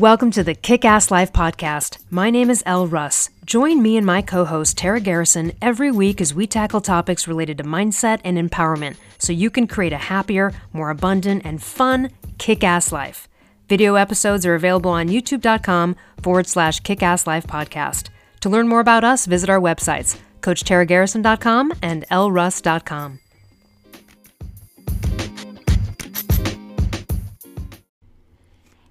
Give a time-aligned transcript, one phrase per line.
[0.00, 1.98] Welcome to the Kick Ass Life podcast.
[2.08, 3.28] My name is Elle Russ.
[3.44, 7.58] Join me and my co host, Tara Garrison, every week as we tackle topics related
[7.58, 12.64] to mindset and empowerment so you can create a happier, more abundant, and fun kick
[12.64, 13.28] ass life.
[13.68, 18.08] Video episodes are available on youtube.com forward slash kick ass life podcast.
[18.40, 23.19] To learn more about us, visit our websites, CoachTaraGarrison.com and ElleRuss.com.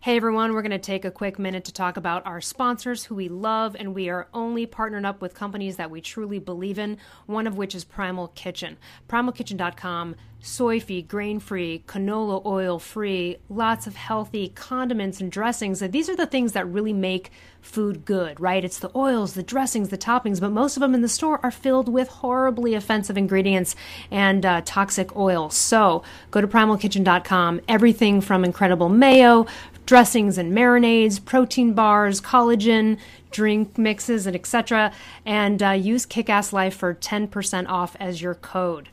[0.02, 3.16] Hey everyone, we're going to take a quick minute to talk about our sponsors who
[3.16, 6.98] we love, and we are only partnered up with companies that we truly believe in,
[7.26, 8.78] one of which is Primal Kitchen.
[9.10, 15.82] PrimalKitchen.com, soy free, grain free, canola oil free, lots of healthy condiments and dressings.
[15.82, 17.30] These are the things that really make
[17.60, 18.64] food good, right?
[18.64, 21.52] It's the oils, the dressings, the toppings, but most of them in the store are
[21.52, 23.76] filled with horribly offensive ingredients
[24.10, 25.56] and uh, toxic oils.
[25.56, 27.60] So go to primalkitchen.com.
[27.68, 29.46] Everything from incredible mayo,
[29.90, 32.96] dressings and marinades, protein bars, collagen,
[33.32, 34.92] drink mixes, and etc.
[35.26, 38.90] And uh, use Kickass Life for 10% off as your code.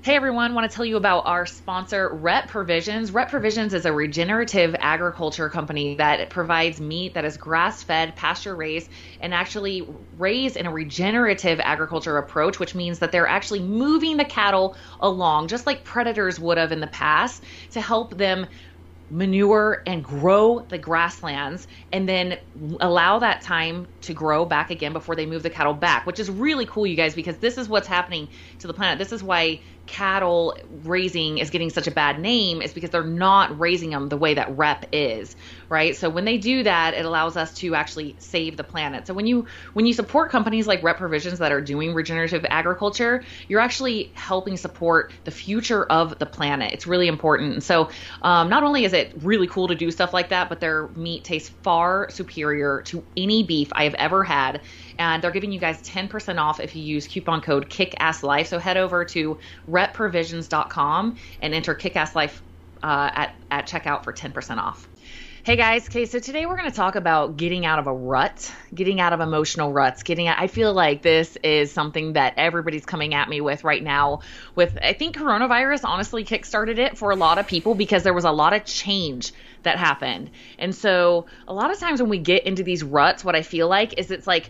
[0.00, 3.12] Hey everyone, want to tell you about our sponsor, Rep Provisions.
[3.12, 8.56] Rep Provisions is a regenerative agriculture company that provides meat that is grass fed, pasture
[8.56, 9.86] raised, and actually
[10.18, 15.46] raised in a regenerative agriculture approach, which means that they're actually moving the cattle along,
[15.46, 18.46] just like predators would have in the past, to help them
[19.12, 22.38] manure and grow the grasslands and then
[22.80, 26.30] allow that time to grow back again before they move the cattle back, which is
[26.30, 28.26] really cool, you guys, because this is what's happening
[28.58, 28.98] to the planet.
[28.98, 29.60] This is why
[29.92, 34.16] cattle raising is getting such a bad name is because they're not raising them the
[34.16, 35.36] way that rep is
[35.68, 35.94] right?
[35.94, 39.06] So when they do that it allows us to actually save the planet.
[39.06, 43.22] So when you when you support companies like rep provisions that are doing regenerative agriculture
[43.48, 46.72] you're actually helping support the future of the planet.
[46.72, 47.62] It's really important.
[47.62, 47.90] So
[48.22, 51.24] um, not only is it really cool to do stuff like that but their meat
[51.24, 54.62] tastes far superior to any beef i have ever had
[54.98, 58.46] and they're giving you guys 10% off if you use coupon code KICKASSLIFE.
[58.46, 59.38] So head over to
[59.68, 62.40] repprovisions.com and enter KICKASSLIFE
[62.82, 64.88] uh, at, at checkout for 10% off.
[65.44, 68.54] Hey guys, okay, so today we're going to talk about getting out of a rut,
[68.72, 70.38] getting out of emotional ruts, getting out.
[70.38, 74.20] I feel like this is something that everybody's coming at me with right now.
[74.54, 78.22] With, I think coronavirus honestly kickstarted it for a lot of people because there was
[78.22, 79.32] a lot of change
[79.64, 80.30] that happened.
[80.60, 83.66] And so a lot of times when we get into these ruts, what I feel
[83.66, 84.48] like is it's like,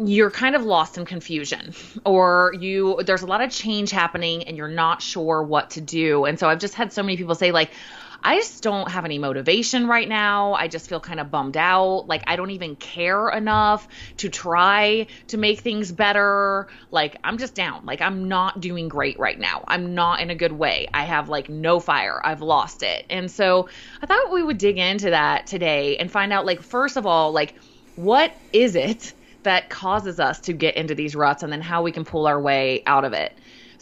[0.00, 4.56] you're kind of lost in confusion or you there's a lot of change happening and
[4.56, 6.24] you're not sure what to do.
[6.24, 7.72] And so i've just had so many people say like
[8.24, 10.54] i just don't have any motivation right now.
[10.54, 12.06] I just feel kind of bummed out.
[12.06, 13.86] Like i don't even care enough
[14.18, 16.68] to try to make things better.
[16.90, 17.84] Like i'm just down.
[17.84, 19.62] Like i'm not doing great right now.
[19.68, 20.88] I'm not in a good way.
[20.94, 22.18] I have like no fire.
[22.24, 23.04] I've lost it.
[23.10, 23.68] And so
[24.00, 27.32] i thought we would dig into that today and find out like first of all
[27.32, 27.54] like
[27.94, 31.92] what is it that causes us to get into these ruts and then how we
[31.92, 33.32] can pull our way out of it.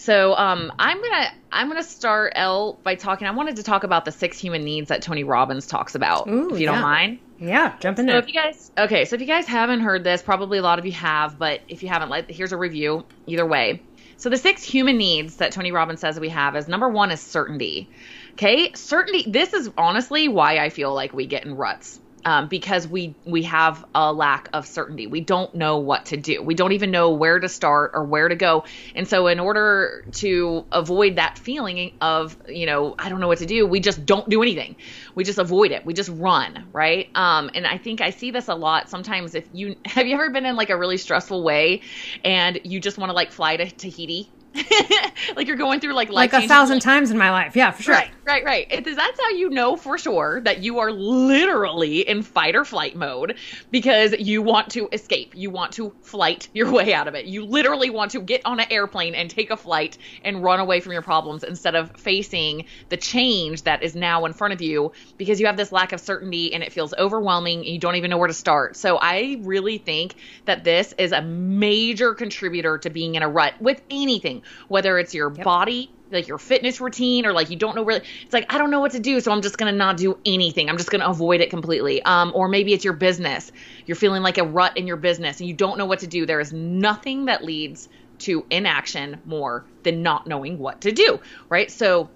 [0.00, 3.26] So um, I'm gonna I'm gonna start Elle by talking.
[3.26, 6.26] I wanted to talk about the six human needs that Tony Robbins talks about.
[6.26, 6.72] Ooh, if you yeah.
[6.72, 7.18] don't mind.
[7.38, 8.18] Yeah, jump in so there.
[8.18, 10.86] If you guys okay, so if you guys haven't heard this, probably a lot of
[10.86, 13.04] you have, but if you haven't, like here's a review.
[13.26, 13.82] Either way.
[14.16, 17.20] So the six human needs that Tony Robbins says we have is number one is
[17.20, 17.86] certainty.
[18.32, 19.30] Okay, certainty.
[19.30, 23.42] This is honestly why I feel like we get in ruts um, because we we
[23.44, 25.06] have a lack of certainty.
[25.06, 26.42] We don't know what to do.
[26.42, 28.64] We don't even know where to start or where to go.
[28.94, 33.38] And so, in order to avoid that feeling of you know I don't know what
[33.38, 34.76] to do, we just don't do anything.
[35.14, 35.84] We just avoid it.
[35.84, 37.08] We just run, right?
[37.14, 38.88] Um, and I think I see this a lot.
[38.88, 41.82] Sometimes, if you have you ever been in like a really stressful way,
[42.24, 44.32] and you just want to like fly to Tahiti
[45.36, 47.54] like you're going through like like a thousand times in my life.
[47.54, 47.94] Yeah, for sure.
[47.94, 48.66] Right, right, right.
[48.70, 52.96] It, that's how you know for sure that you are literally in fight or flight
[52.96, 53.36] mode
[53.70, 55.34] because you want to escape.
[55.36, 57.26] You want to flight your way out of it.
[57.26, 60.80] You literally want to get on an airplane and take a flight and run away
[60.80, 64.90] from your problems instead of facing the change that is now in front of you
[65.16, 68.10] because you have this lack of certainty and it feels overwhelming and you don't even
[68.10, 68.76] know where to start.
[68.76, 73.54] So I really think that this is a major contributor to being in a rut
[73.60, 75.44] with anything whether it's your yep.
[75.44, 78.70] body like your fitness routine or like you don't know really it's like i don't
[78.70, 81.00] know what to do so i'm just going to not do anything i'm just going
[81.00, 83.52] to avoid it completely um, or maybe it's your business
[83.86, 86.26] you're feeling like a rut in your business and you don't know what to do
[86.26, 87.88] there is nothing that leads
[88.18, 92.10] to inaction more than not knowing what to do right so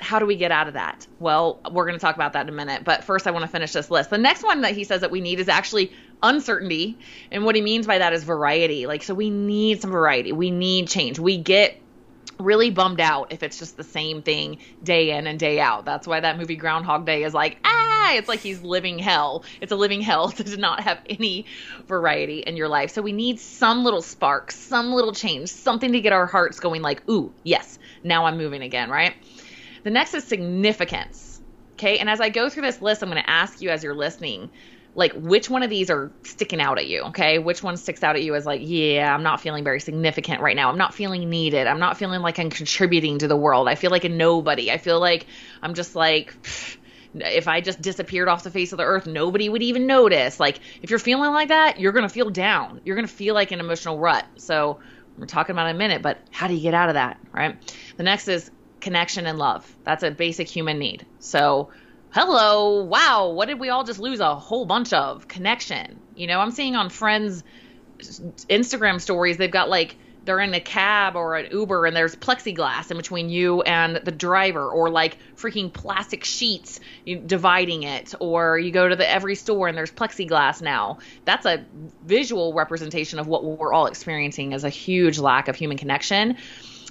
[0.00, 1.06] how do we get out of that?
[1.18, 2.84] Well, we're going to talk about that in a minute.
[2.84, 4.10] But first, I want to finish this list.
[4.10, 6.98] The next one that he says that we need is actually uncertainty.
[7.30, 8.86] And what he means by that is variety.
[8.86, 10.32] Like, so we need some variety.
[10.32, 11.18] We need change.
[11.18, 11.80] We get
[12.38, 15.84] really bummed out if it's just the same thing day in and day out.
[15.84, 19.44] That's why that movie Groundhog Day is like, ah, it's like he's living hell.
[19.60, 21.46] It's a living hell to not have any
[21.86, 22.90] variety in your life.
[22.90, 26.82] So we need some little spark, some little change, something to get our hearts going
[26.82, 29.14] like, ooh, yes, now I'm moving again, right?
[29.82, 31.40] The next is significance.
[31.74, 31.98] Okay.
[31.98, 34.50] And as I go through this list, I'm going to ask you as you're listening,
[34.98, 37.38] like which one of these are sticking out at you okay?
[37.38, 40.56] Which one sticks out at you as like yeah i'm not feeling very significant right
[40.56, 40.68] now.
[40.68, 41.68] I'm not feeling needed.
[41.68, 43.68] I'm not feeling like i'm contributing to the world.
[43.68, 44.72] I feel like a nobody.
[44.72, 45.26] I feel like
[45.62, 46.34] i'm just like
[47.14, 50.40] if i just disappeared off the face of the earth nobody would even notice.
[50.40, 52.80] Like if you're feeling like that you're going to feel down.
[52.84, 54.26] You're going to feel like an emotional rut.
[54.36, 54.80] So
[55.16, 57.56] we're talking about in a minute but how do you get out of that right?
[57.96, 58.50] The next is
[58.80, 59.64] connection and love.
[59.84, 61.06] That's a basic human need.
[61.20, 61.70] So
[62.10, 65.28] hello, wow, what did we all just lose a whole bunch of?
[65.28, 66.00] Connection.
[66.14, 67.44] You know, I'm seeing on friends'
[67.98, 72.90] Instagram stories, they've got like, they're in a cab or an Uber and there's plexiglass
[72.90, 76.80] in between you and the driver, or like freaking plastic sheets
[77.26, 80.98] dividing it, or you go to the every store and there's plexiglass now.
[81.24, 81.64] That's a
[82.04, 86.36] visual representation of what we're all experiencing as a huge lack of human connection.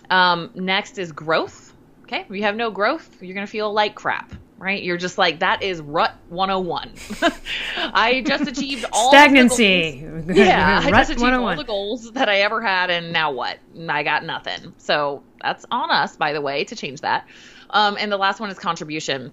[0.09, 1.73] Um, next is growth.
[2.03, 4.81] Okay, if you have no growth, you're gonna feel like crap right?
[4.81, 6.93] You're just like, that is rut 101.
[7.77, 10.07] I just achieved all stagnancy.
[10.27, 13.59] yeah, I just achieved all the goals that I ever had, and now what?
[13.87, 14.73] I got nothing.
[14.77, 17.27] So that's on us, by the way, to change that.
[17.69, 19.31] Um, and the last one is contribution.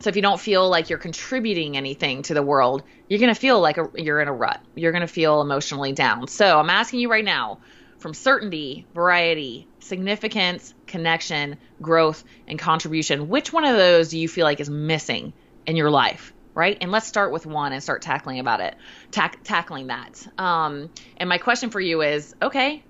[0.00, 3.40] So if you don't feel like you're contributing anything to the world, you're going to
[3.40, 4.60] feel like a, you're in a rut.
[4.74, 6.28] You're going to feel emotionally down.
[6.28, 7.60] So I'm asking you right now
[7.98, 14.44] from certainty, variety, significance, connection, growth, and contribution, which one of those do you feel
[14.44, 15.32] like is missing
[15.66, 16.32] in your life?
[16.54, 16.78] Right?
[16.80, 18.76] And let's start with one and start tackling about it,
[19.10, 20.26] tack- tackling that.
[20.38, 22.82] Um, and my question for you is okay,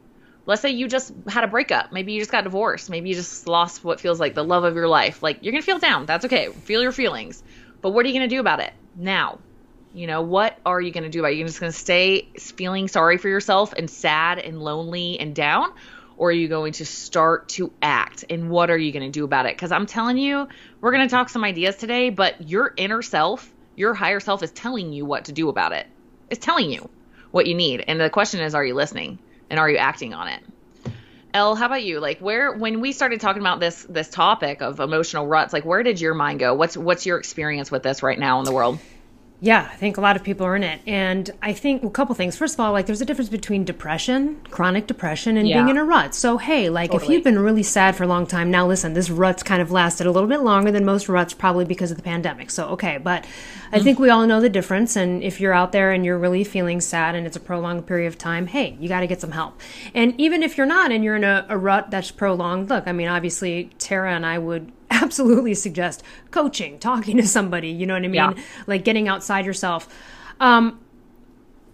[0.46, 1.93] let's say you just had a breakup.
[1.93, 2.88] Maybe you just got divorced.
[2.88, 5.22] Maybe you just lost what feels like the love of your life.
[5.22, 6.06] Like you're to feel down.
[6.06, 6.49] That's okay.
[6.49, 7.42] Feel your feelings.
[7.82, 9.40] But what are you to do about it now?
[9.92, 11.37] You know, what are you to do about it?
[11.37, 15.69] You're just to stay feeling sorry for yourself and sad and lonely and down?
[16.16, 18.24] Or are you going to start to act?
[18.30, 19.54] And what are you going to do about it?
[19.54, 20.48] Because I'm telling you,
[20.80, 24.50] we're going to talk some ideas today, but your inner self, your higher self is
[24.50, 25.86] telling you what to do about it.
[26.30, 26.88] It's telling you
[27.30, 27.84] what you need.
[27.86, 29.18] And the question is, are you listening?
[29.50, 30.42] And are you acting on it?
[31.34, 32.00] Elle, how about you?
[32.00, 35.82] Like where when we started talking about this this topic of emotional ruts, like where
[35.82, 36.54] did your mind go?
[36.54, 38.78] What's what's your experience with this right now in the world?
[39.41, 40.81] Yeah, I think a lot of people are in it.
[40.87, 42.37] And I think a couple things.
[42.37, 45.56] First of all, like there's a difference between depression, chronic depression, and yeah.
[45.56, 46.15] being in a rut.
[46.15, 47.05] So, hey, like totally.
[47.05, 49.71] if you've been really sad for a long time, now listen, this rut's kind of
[49.71, 52.50] lasted a little bit longer than most ruts, probably because of the pandemic.
[52.50, 52.97] So, okay.
[52.97, 53.27] But
[53.73, 53.85] I mm.
[53.85, 54.97] think we all know the difference.
[54.97, 58.09] And if you're out there and you're really feeling sad and it's a prolonged period
[58.09, 59.61] of time, hey, you got to get some help.
[59.93, 62.93] And even if you're not and you're in a, a rut that's prolonged, look, I
[62.93, 68.04] mean, obviously, Tara and I would absolutely suggest coaching, talking to somebody, you know what
[68.04, 68.14] I mean?
[68.14, 68.32] Yeah.
[68.66, 69.88] Like getting outside yourself.
[70.40, 70.81] Um,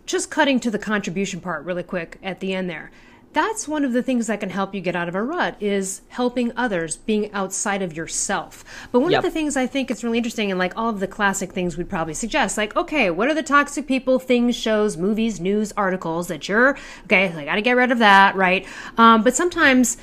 [0.07, 2.91] just cutting to the contribution part really quick at the end there.
[3.33, 6.03] That's one of the things that can help you get out of a rut is
[6.09, 8.63] helping others, being outside of yourself.
[8.93, 9.21] But one yep.
[9.21, 11.79] of the things I think is really interesting and like all of the classic things
[11.79, 16.29] we'd probably suggest, like, okay, what are the toxic people, things, shows, movies, news, articles
[16.29, 18.67] that you're, okay, I gotta get rid of that, right?
[18.99, 19.97] Um, but sometimes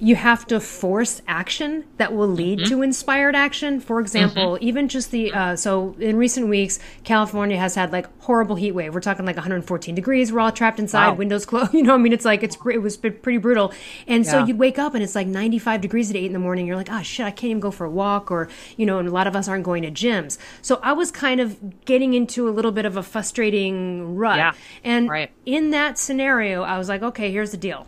[0.00, 2.68] you have to force action that will lead mm-hmm.
[2.68, 3.80] to inspired action.
[3.80, 4.64] For example, mm-hmm.
[4.64, 8.92] even just the uh, so in recent weeks, California has had like horrible heat wave.
[8.92, 10.32] We're talking like 114 degrees.
[10.32, 11.14] We're all trapped inside, wow.
[11.14, 11.72] windows closed.
[11.74, 13.72] You know, I mean, it's like it's it was pretty brutal.
[14.06, 14.30] And yeah.
[14.30, 16.66] so you'd wake up and it's like 95 degrees at eight in the morning.
[16.66, 19.08] You're like, oh shit, I can't even go for a walk, or you know, and
[19.08, 20.38] a lot of us aren't going to gyms.
[20.60, 24.36] So I was kind of getting into a little bit of a frustrating rut.
[24.36, 24.52] Yeah.
[24.82, 25.30] And right.
[25.46, 27.86] in that scenario, I was like, okay, here's the deal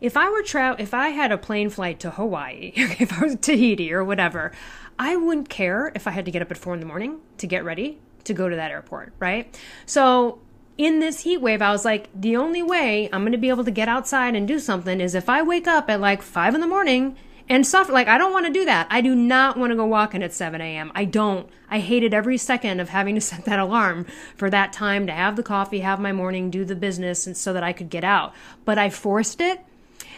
[0.00, 3.36] if I were tra- if I had a plane flight to Hawaii, if I was
[3.36, 4.52] Tahiti or whatever,
[4.98, 7.46] I wouldn't care if I had to get up at four in the morning to
[7.46, 9.58] get ready to go to that airport, right?
[9.86, 10.40] So
[10.76, 13.64] in this heat wave, I was like, the only way I'm going to be able
[13.64, 16.60] to get outside and do something is if I wake up at like five in
[16.60, 17.16] the morning
[17.48, 17.88] and stuff.
[17.88, 18.86] Like, I don't want to do that.
[18.90, 20.92] I do not want to go walking at 7 a.m.
[20.94, 21.48] I don't.
[21.70, 25.36] I hated every second of having to set that alarm for that time to have
[25.36, 28.34] the coffee, have my morning, do the business, and so that I could get out.
[28.64, 29.64] But I forced it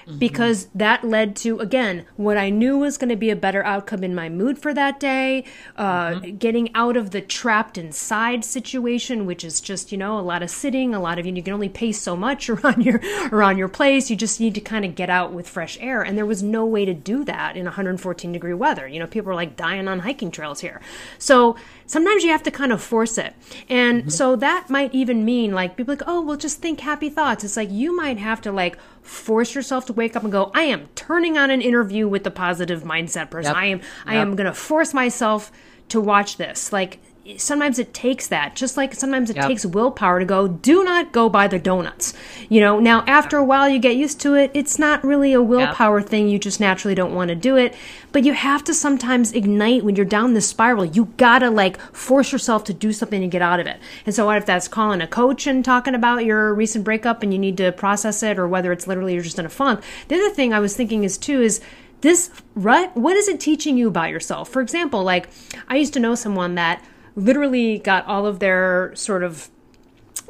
[0.07, 0.19] mm-hmm.
[0.19, 4.05] because that led to again what I knew was going to be a better outcome
[4.05, 5.45] in my mood for that day.
[5.77, 6.37] Uh, mm-hmm.
[6.37, 10.51] Getting out of the trapped inside situation, which is just you know a lot of
[10.51, 13.01] sitting, a lot of you, know, you can only pace so much around your
[13.33, 14.11] around your place.
[14.11, 16.65] You just need to kind of get out with fresh air, and there was no
[16.65, 18.87] way to do that in 114 degree weather.
[18.87, 20.81] You know, people are like dying on hiking trails here,
[21.19, 21.57] so
[21.91, 23.35] sometimes you have to kind of force it.
[23.69, 24.11] And mm-hmm.
[24.11, 27.43] so that might even mean like people like, oh, well, just think happy thoughts.
[27.43, 30.63] It's like you might have to like force yourself to wake up and go, I
[30.63, 33.55] am turning on an interview with the positive mindset person.
[33.55, 33.63] Yep.
[33.63, 33.87] I am yep.
[34.07, 35.51] I am going to force myself
[35.89, 36.73] to watch this.
[36.73, 37.01] Like
[37.39, 39.47] sometimes it takes that just like sometimes it yep.
[39.47, 42.15] takes willpower to go do not go buy the donuts.
[42.49, 45.43] You know now after a while you get used to it it's not really a
[45.43, 46.09] willpower yep.
[46.09, 47.75] thing you just naturally don't want to do it.
[48.13, 52.33] But you have to sometimes ignite when you're down the spiral you gotta like force
[52.33, 53.79] yourself to do something to get out of it.
[54.07, 57.33] And so what if that's calling a coach and talking about your recent breakup and
[57.33, 59.81] you need to process it or whether it's literally you're just in a funk?
[60.09, 61.61] The other thing i was thinking is too is
[62.01, 64.49] this rut what is it teaching you about yourself?
[64.49, 65.29] For example like
[65.69, 66.85] i used to know someone that
[67.17, 69.51] literally got all of their sort of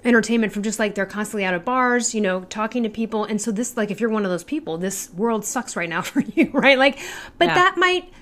[0.05, 3.25] entertainment from just like they're constantly out of bars, you know, talking to people.
[3.25, 6.03] And so this like if you're one of those people, this world sucks right now
[6.03, 6.79] for you, right?
[6.79, 6.99] Like
[7.39, 7.55] but yeah.
[7.55, 8.13] that might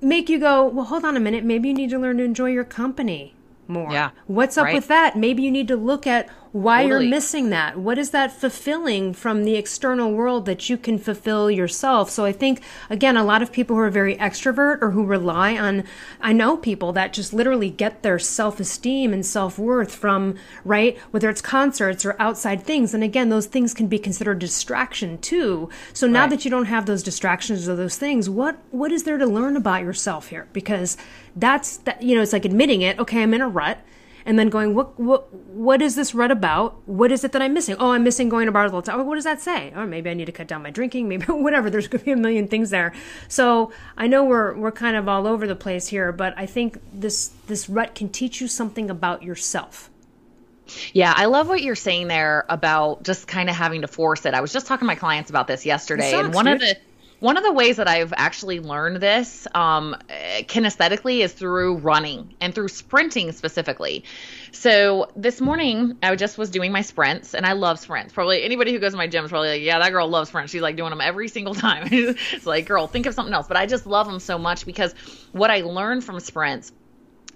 [0.00, 2.50] make you go, "Well, hold on a minute, maybe you need to learn to enjoy
[2.50, 3.34] your company."
[3.68, 3.92] more.
[3.92, 4.10] Yeah.
[4.26, 4.74] What's up right.
[4.74, 5.16] with that?
[5.16, 7.04] Maybe you need to look at why totally.
[7.04, 7.76] you're missing that.
[7.76, 12.08] What is that fulfilling from the external world that you can fulfill yourself?
[12.08, 15.56] So I think again, a lot of people who are very extrovert or who rely
[15.56, 15.84] on
[16.20, 21.42] I know people that just literally get their self-esteem and self-worth from right whether it's
[21.42, 22.94] concerts or outside things.
[22.94, 25.68] And again, those things can be considered distraction too.
[25.92, 26.30] So now right.
[26.30, 29.56] that you don't have those distractions or those things, what what is there to learn
[29.56, 30.48] about yourself here?
[30.54, 30.96] Because
[31.36, 33.78] that's that you know it's like admitting it okay i'm in a rut
[34.26, 36.76] and then going what what what is this rut about?
[36.86, 37.76] What is it that i'm missing?
[37.78, 39.00] Oh i'm missing going to bars all the time.
[39.00, 39.72] Oh, what does that say?
[39.74, 41.08] Or oh, maybe i need to cut down my drinking.
[41.16, 41.70] Maybe whatever.
[41.70, 42.92] There's going to be a million things there.
[43.28, 46.78] So i know we're we're kind of all over the place here but i think
[46.92, 49.90] this this rut can teach you something about yourself.
[50.92, 54.34] Yeah, I love what you're saying there about just kind of having to force it.
[54.34, 56.54] I was just talking to my clients about this yesterday, and one dude.
[56.54, 56.76] of the
[57.20, 62.54] one of the ways that I've actually learned this um, kinesthetically is through running and
[62.54, 64.04] through sprinting specifically.
[64.52, 68.12] So this morning, I just was doing my sprints, and I love sprints.
[68.12, 70.52] Probably anybody who goes to my gym is probably like, yeah, that girl loves sprints.
[70.52, 71.88] She's like doing them every single time.
[71.90, 73.48] it's like, girl, think of something else.
[73.48, 74.94] But I just love them so much because
[75.32, 76.72] what I learned from sprints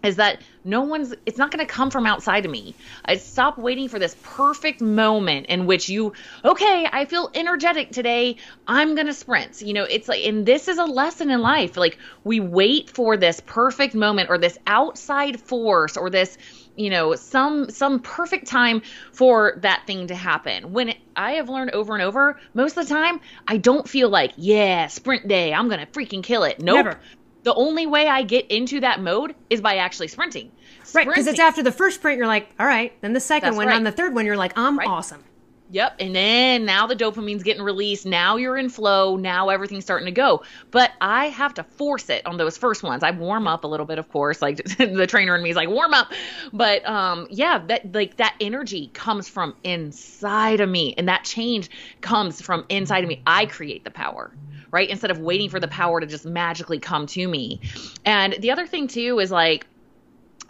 [0.03, 2.75] is that no one's it's not going to come from outside of me.
[3.05, 6.13] I stop waiting for this perfect moment in which you
[6.45, 9.63] okay i feel energetic today i'm going to sprint.
[9.63, 11.77] You know it's like and this is a lesson in life.
[11.77, 16.37] Like we wait for this perfect moment or this outside force or this
[16.77, 20.73] you know some some perfect time for that thing to happen.
[20.73, 24.33] When i have learned over and over most of the time i don't feel like
[24.37, 26.61] yeah sprint day i'm gonna freaking kill it.
[26.61, 26.85] Nope.
[26.85, 27.01] Never
[27.43, 30.51] the only way I get into that mode is by actually sprinting.
[30.85, 31.09] sprinting.
[31.09, 32.93] Right, because it's after the first sprint, you're like, all right.
[33.01, 33.77] Then the second That's one, right.
[33.77, 34.89] on the third one, you're like, I'm right.
[34.89, 35.25] awesome.
[35.73, 35.97] Yep.
[36.01, 38.05] And then now the dopamine's getting released.
[38.05, 39.17] Now you're in flow.
[39.17, 40.43] Now everything's starting to go.
[40.73, 43.05] But I have to force it on those first ones.
[43.05, 44.43] I warm up a little bit, of course.
[44.43, 46.13] Like the trainer in me is like, warm up.
[46.53, 50.95] But um, yeah, that like that energy comes from inside of me.
[50.99, 51.71] And that change
[52.01, 53.23] comes from inside of me.
[53.25, 54.33] I create the power
[54.71, 54.89] right?
[54.89, 57.61] Instead of waiting for the power to just magically come to me.
[58.05, 59.67] And the other thing too is like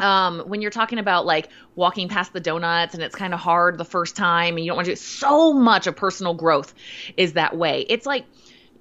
[0.01, 3.79] um, when you're talking about like walking past the donuts and it's kind of hard
[3.79, 6.75] the first time and you don't want to do so much of personal growth
[7.17, 7.85] is that way.
[7.89, 8.25] It's like,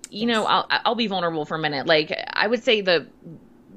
[0.09, 1.85] you know, I'll, I'll be vulnerable for a minute.
[1.85, 3.07] Like I would say the,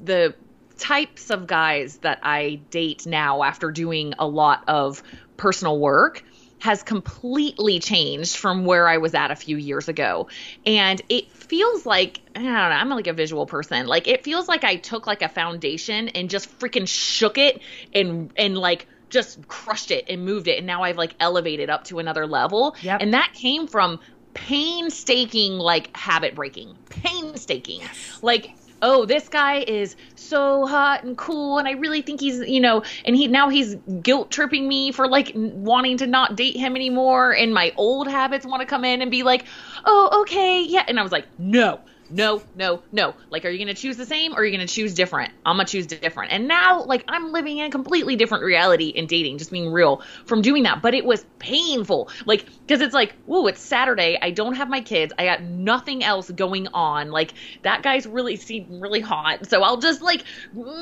[0.02, 0.34] the
[0.78, 5.02] types of guys that I date now after doing a lot of
[5.36, 6.24] personal work
[6.62, 10.28] has completely changed from where I was at a few years ago.
[10.64, 13.86] And it feels like I don't know, I'm like a visual person.
[13.86, 17.60] Like it feels like I took like a foundation and just freaking shook it
[17.92, 21.84] and and like just crushed it and moved it and now I've like elevated up
[21.84, 22.74] to another level.
[22.80, 23.02] Yep.
[23.02, 24.00] And that came from
[24.32, 26.74] painstaking like habit breaking.
[26.88, 27.80] Painstaking.
[27.80, 28.18] Yes.
[28.22, 32.60] Like oh, this guy is so hot and cool, and I really think he's, you
[32.60, 36.76] know, and he now he's guilt tripping me for like wanting to not date him
[36.76, 39.44] anymore, and my old habits want to come in and be like,
[39.84, 41.80] oh, okay, yeah, and I was like, no,
[42.12, 43.14] no, no, no.
[43.30, 45.32] Like, are you going to choose the same or are you going to choose different?
[45.46, 46.32] I'm going to choose different.
[46.32, 50.02] And now, like, I'm living in a completely different reality in dating, just being real
[50.26, 50.82] from doing that.
[50.82, 52.10] But it was painful.
[52.26, 54.18] Like, because it's like, whoa, it's Saturday.
[54.20, 55.14] I don't have my kids.
[55.18, 57.10] I got nothing else going on.
[57.10, 59.46] Like, that guy's really seemed really hot.
[59.46, 60.24] So I'll just, like,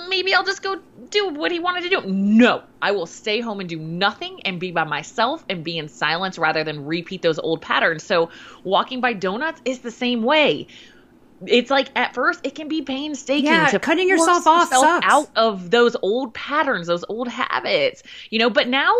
[0.08, 2.02] maybe I'll just go do what he wanted to do.
[2.10, 5.88] No, I will stay home and do nothing and be by myself and be in
[5.88, 8.02] silence rather than repeat those old patterns.
[8.02, 8.30] So
[8.64, 10.66] walking by donuts is the same way
[11.46, 15.30] it's like at first it can be painstaking yeah, to cutting yourself off yourself out
[15.36, 18.50] of those old patterns, those old habits, you know.
[18.50, 18.94] But now,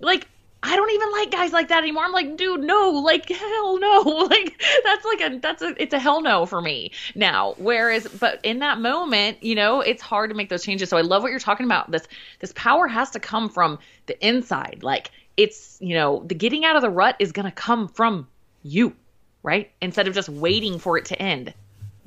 [0.00, 0.28] like
[0.62, 2.04] I don't even like guys like that anymore.
[2.04, 4.02] I'm like, dude, no, like hell no.
[4.26, 7.54] Like that's like a that's a it's a hell no for me now.
[7.58, 10.88] Whereas but in that moment, you know, it's hard to make those changes.
[10.88, 11.90] So I love what you're talking about.
[11.90, 12.06] This
[12.40, 14.80] this power has to come from the inside.
[14.82, 18.28] Like it's, you know, the getting out of the rut is gonna come from
[18.62, 18.94] you
[19.46, 19.70] right?
[19.80, 21.54] Instead of just waiting for it to end.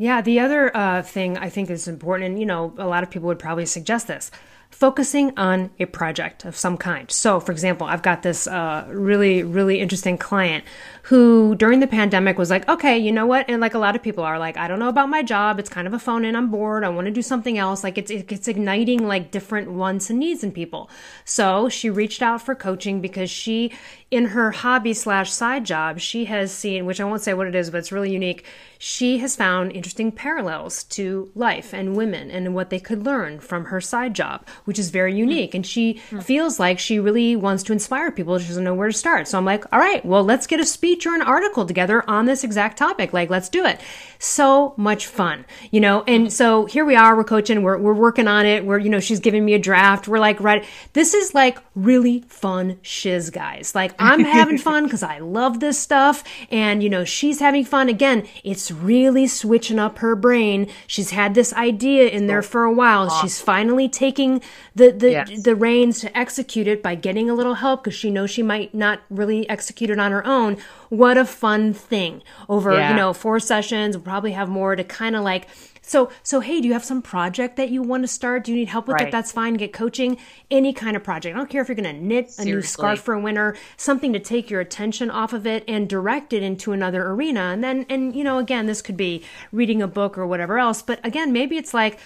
[0.02, 3.12] Yeah, the other uh, thing I think is important, and you know, a lot of
[3.12, 4.32] people would probably suggest this
[4.70, 7.10] focusing on a project of some kind.
[7.12, 10.64] So, for example, I've got this uh, really, really interesting client
[11.04, 13.50] who during the pandemic was like, okay, you know what?
[13.50, 15.60] And like a lot of people are like, I don't know about my job.
[15.60, 16.36] It's kind of a phone in.
[16.36, 16.84] I'm bored.
[16.84, 17.84] I want to do something else.
[17.84, 20.90] Like it's, it's igniting like different wants and needs in people.
[21.26, 23.74] So she reached out for coaching because she,
[24.12, 27.56] in her hobby slash side job, she has seen, which I won't say what it
[27.56, 28.46] is, but it's really unique.
[28.82, 33.66] She has found interesting parallels to life and women and what they could learn from
[33.66, 35.54] her side job, which is very unique.
[35.54, 38.40] And she feels like she really wants to inspire people.
[38.40, 39.28] She doesn't know where to start.
[39.28, 42.26] So I'm like, all right, well, let's get a speech or an article together on
[42.26, 43.12] this exact topic.
[43.12, 43.82] Like, let's do it.
[44.18, 46.06] So much fun, you know?
[46.08, 48.66] And so here we are, we're coaching, we're, we're working on it.
[48.66, 50.08] We're, you know, she's giving me a draft.
[50.08, 53.76] We're like, right, this is like really fun shiz, guys.
[53.76, 56.24] Like, I'm having fun because I love this stuff.
[56.50, 57.90] And, you know, she's having fun.
[57.90, 60.70] Again, it's really switching up her brain.
[60.88, 63.04] She's had this idea in there oh, for a while.
[63.04, 63.28] Awesome.
[63.28, 64.42] She's finally taking
[64.76, 65.44] the, the, yes.
[65.44, 68.74] the reins to execute it by getting a little help because she knows she might
[68.74, 70.58] not really execute it on her own
[70.90, 72.90] what a fun thing over, yeah.
[72.90, 73.96] you know, four sessions.
[73.96, 75.48] We'll probably have more to kind of like,
[75.90, 78.44] so, so, hey, do you have some project that you want to start?
[78.44, 79.08] Do you need help with right.
[79.08, 79.12] it?
[79.12, 79.56] That's fine.
[79.56, 80.18] Get coaching,
[80.52, 81.36] any kind of project.
[81.36, 82.52] I don't care if you're going to knit Seriously.
[82.52, 86.32] a new scarf for winter, something to take your attention off of it and direct
[86.32, 87.42] it into another arena.
[87.42, 90.84] And then, and, you know, again, this could be reading a book or whatever else.
[90.84, 91.98] But again, maybe it's like,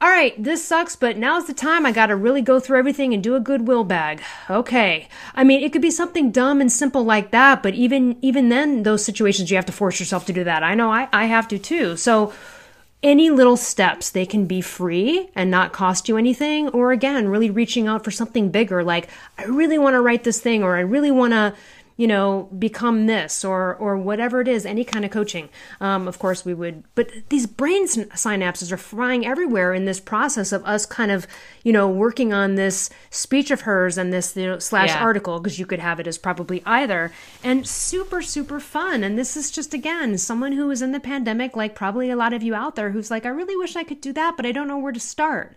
[0.00, 3.22] all right, this sucks, but now's the time I gotta really go through everything and
[3.22, 4.22] do a goodwill bag.
[4.48, 5.08] Okay.
[5.36, 8.82] I mean, it could be something dumb and simple like that, but even even then,
[8.82, 10.62] those situations you have to force yourself to do that.
[10.62, 11.98] I know I, I have to too.
[11.98, 12.32] So
[13.02, 17.50] any little steps, they can be free and not cost you anything, or again, really
[17.50, 20.80] reaching out for something bigger, like I really want to write this thing, or I
[20.80, 21.54] really want to
[22.00, 25.50] you know, become this or or whatever it is, any kind of coaching.
[25.82, 30.50] Um, of course, we would, but these brain synapses are frying everywhere in this process
[30.50, 31.26] of us kind of,
[31.62, 35.02] you know, working on this speech of hers and this you know, slash yeah.
[35.02, 37.12] article because you could have it as probably either,
[37.44, 39.04] and super super fun.
[39.04, 42.32] And this is just again someone who was in the pandemic, like probably a lot
[42.32, 44.52] of you out there, who's like, I really wish I could do that, but I
[44.52, 45.54] don't know where to start.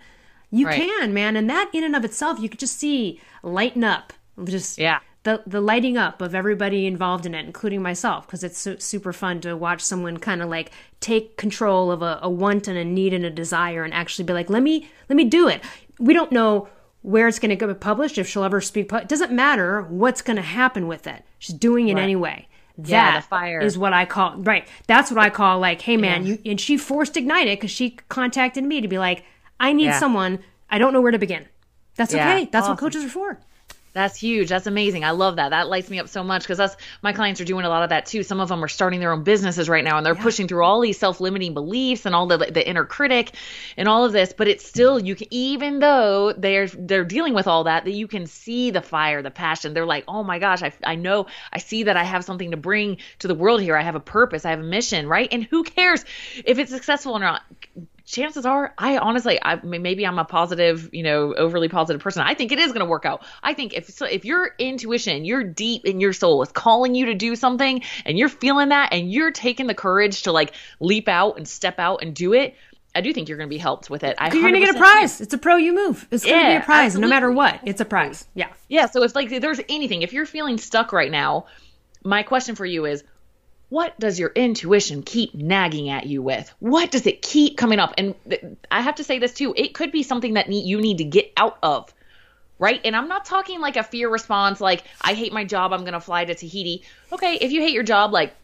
[0.52, 0.82] You right.
[0.82, 4.12] can, man, and that in and of itself, you could just see lighten up,
[4.44, 8.58] just yeah the the lighting up of everybody involved in it, including myself, because it's
[8.58, 12.68] su- super fun to watch someone kind of like take control of a, a want
[12.68, 15.48] and a need and a desire, and actually be like, let me let me do
[15.48, 15.64] it.
[16.00, 16.68] We don't know
[17.02, 18.92] where it's going to get published, if she'll ever speak.
[18.94, 21.24] It doesn't matter what's going to happen with it.
[21.40, 22.04] She's doing it right.
[22.04, 22.48] anyway.
[22.78, 23.60] That yeah, fire.
[23.60, 24.68] is what I call right.
[24.88, 26.34] That's what I call like, hey man, yeah.
[26.34, 29.24] you and she forced ignite it because she contacted me to be like,
[29.60, 30.00] I need yeah.
[30.00, 30.40] someone.
[30.70, 31.48] I don't know where to begin.
[31.96, 32.50] That's okay.
[32.52, 32.72] That's awesome.
[32.72, 33.40] what coaches are for.
[33.94, 34.50] That's huge.
[34.50, 35.04] That's amazing.
[35.04, 35.50] I love that.
[35.50, 37.90] That lights me up so much because us, my clients are doing a lot of
[37.90, 38.24] that too.
[38.24, 40.24] Some of them are starting their own businesses right now and they're yeah.
[40.24, 43.34] pushing through all these self-limiting beliefs and all the the inner critic
[43.78, 44.34] and all of this.
[44.34, 48.08] But it's still you can even though they're they're dealing with all that, that you
[48.08, 49.74] can see the fire, the passion.
[49.74, 52.58] They're like, oh my gosh, I I know I see that I have something to
[52.58, 53.78] bring to the world here.
[53.78, 54.44] I have a purpose.
[54.44, 55.30] I have a mission, right?
[55.32, 56.04] And who cares
[56.46, 57.44] if it's successful or not?
[58.06, 62.34] Chances are i honestly i maybe i'm a positive you know overly positive person i
[62.34, 65.44] think it is going to work out i think if so if your intuition you're
[65.44, 69.12] deep in your soul is calling you to do something and you're feeling that and
[69.12, 72.56] you're taking the courage to like leap out and step out and do it
[72.96, 74.16] I do think you're going to be helped with it.
[74.20, 75.20] I you're going to get a prize.
[75.20, 76.08] It's a pro you move.
[76.12, 77.10] It's going to yeah, be a prize absolutely.
[77.10, 77.60] no matter what.
[77.64, 78.28] It's a prize.
[78.36, 78.50] Yeah.
[78.68, 78.86] Yeah.
[78.86, 81.48] So if like there's anything, if you're feeling stuck right now,
[82.04, 83.04] my question for you is,
[83.74, 86.54] what does your intuition keep nagging at you with?
[86.60, 87.96] What does it keep coming up?
[87.98, 89.52] And th- I have to say this too.
[89.58, 91.92] It could be something that you need to get out of.
[92.60, 92.80] Right?
[92.86, 95.94] And I'm not talking like a fear response like I hate my job, I'm going
[95.94, 96.84] to fly to Tahiti.
[97.12, 98.36] Okay, if you hate your job like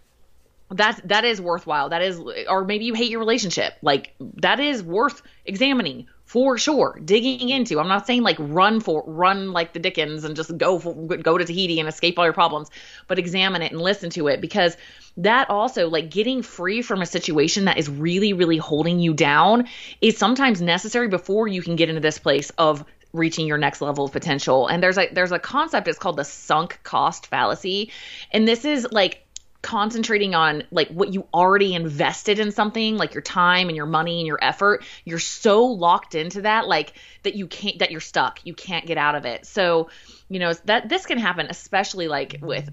[0.71, 1.89] that that is worthwhile.
[1.89, 3.75] That is or maybe you hate your relationship.
[3.83, 6.99] Like that is worth examining for sure.
[7.03, 10.77] Digging into i'm not saying like run for run like the dickens and just go
[10.77, 12.69] for, go to tahiti and escape all your problems
[13.07, 14.77] but examine it and listen to it because
[15.17, 19.67] that also like getting free from a situation that is really really holding you down
[20.01, 24.05] is sometimes necessary before you can get into this place of reaching your next level
[24.05, 24.67] of potential.
[24.67, 27.91] And there's a there's a concept it's called the sunk cost fallacy.
[28.31, 29.25] And this is like
[29.61, 34.19] concentrating on like what you already invested in something like your time and your money
[34.19, 36.93] and your effort you're so locked into that like
[37.23, 38.39] that you can't that you're stuck.
[38.43, 39.45] You can't get out of it.
[39.45, 39.89] So
[40.29, 42.69] you know that this can happen especially like with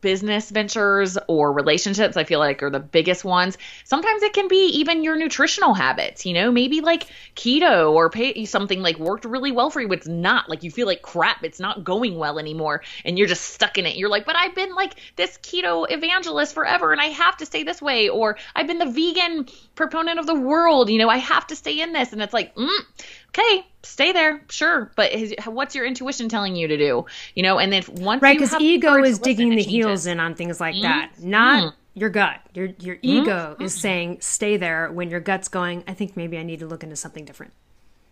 [0.00, 3.56] business ventures or relationships, I feel like are the biggest ones.
[3.84, 8.44] Sometimes it can be even your nutritional habits, you know, maybe like keto or pay,
[8.44, 11.44] something like worked really well for you, it's not like you feel like crap.
[11.44, 12.82] It's not going well anymore.
[13.04, 13.96] And you're just stuck in it.
[13.96, 17.62] You're like, but I've been like this keto evangelist forever and I have to stay
[17.62, 18.08] this way.
[18.08, 20.90] Or I've been the vegan proponent of the world.
[20.90, 22.12] You know, I have to stay in this.
[22.12, 22.80] And it's like, mm,
[23.28, 27.06] okay, stay there, sure, but his, what's your intuition telling you to do?
[27.34, 30.60] You know, and then once right, because ego is digging the heels in on things
[30.60, 30.82] like mm-hmm.
[30.82, 31.62] that, not.
[31.62, 31.76] Mm-hmm.
[31.98, 33.62] Your gut, your your ego mm-hmm.
[33.62, 35.82] is saying stay there when your gut's going.
[35.88, 37.54] I think maybe I need to look into something different.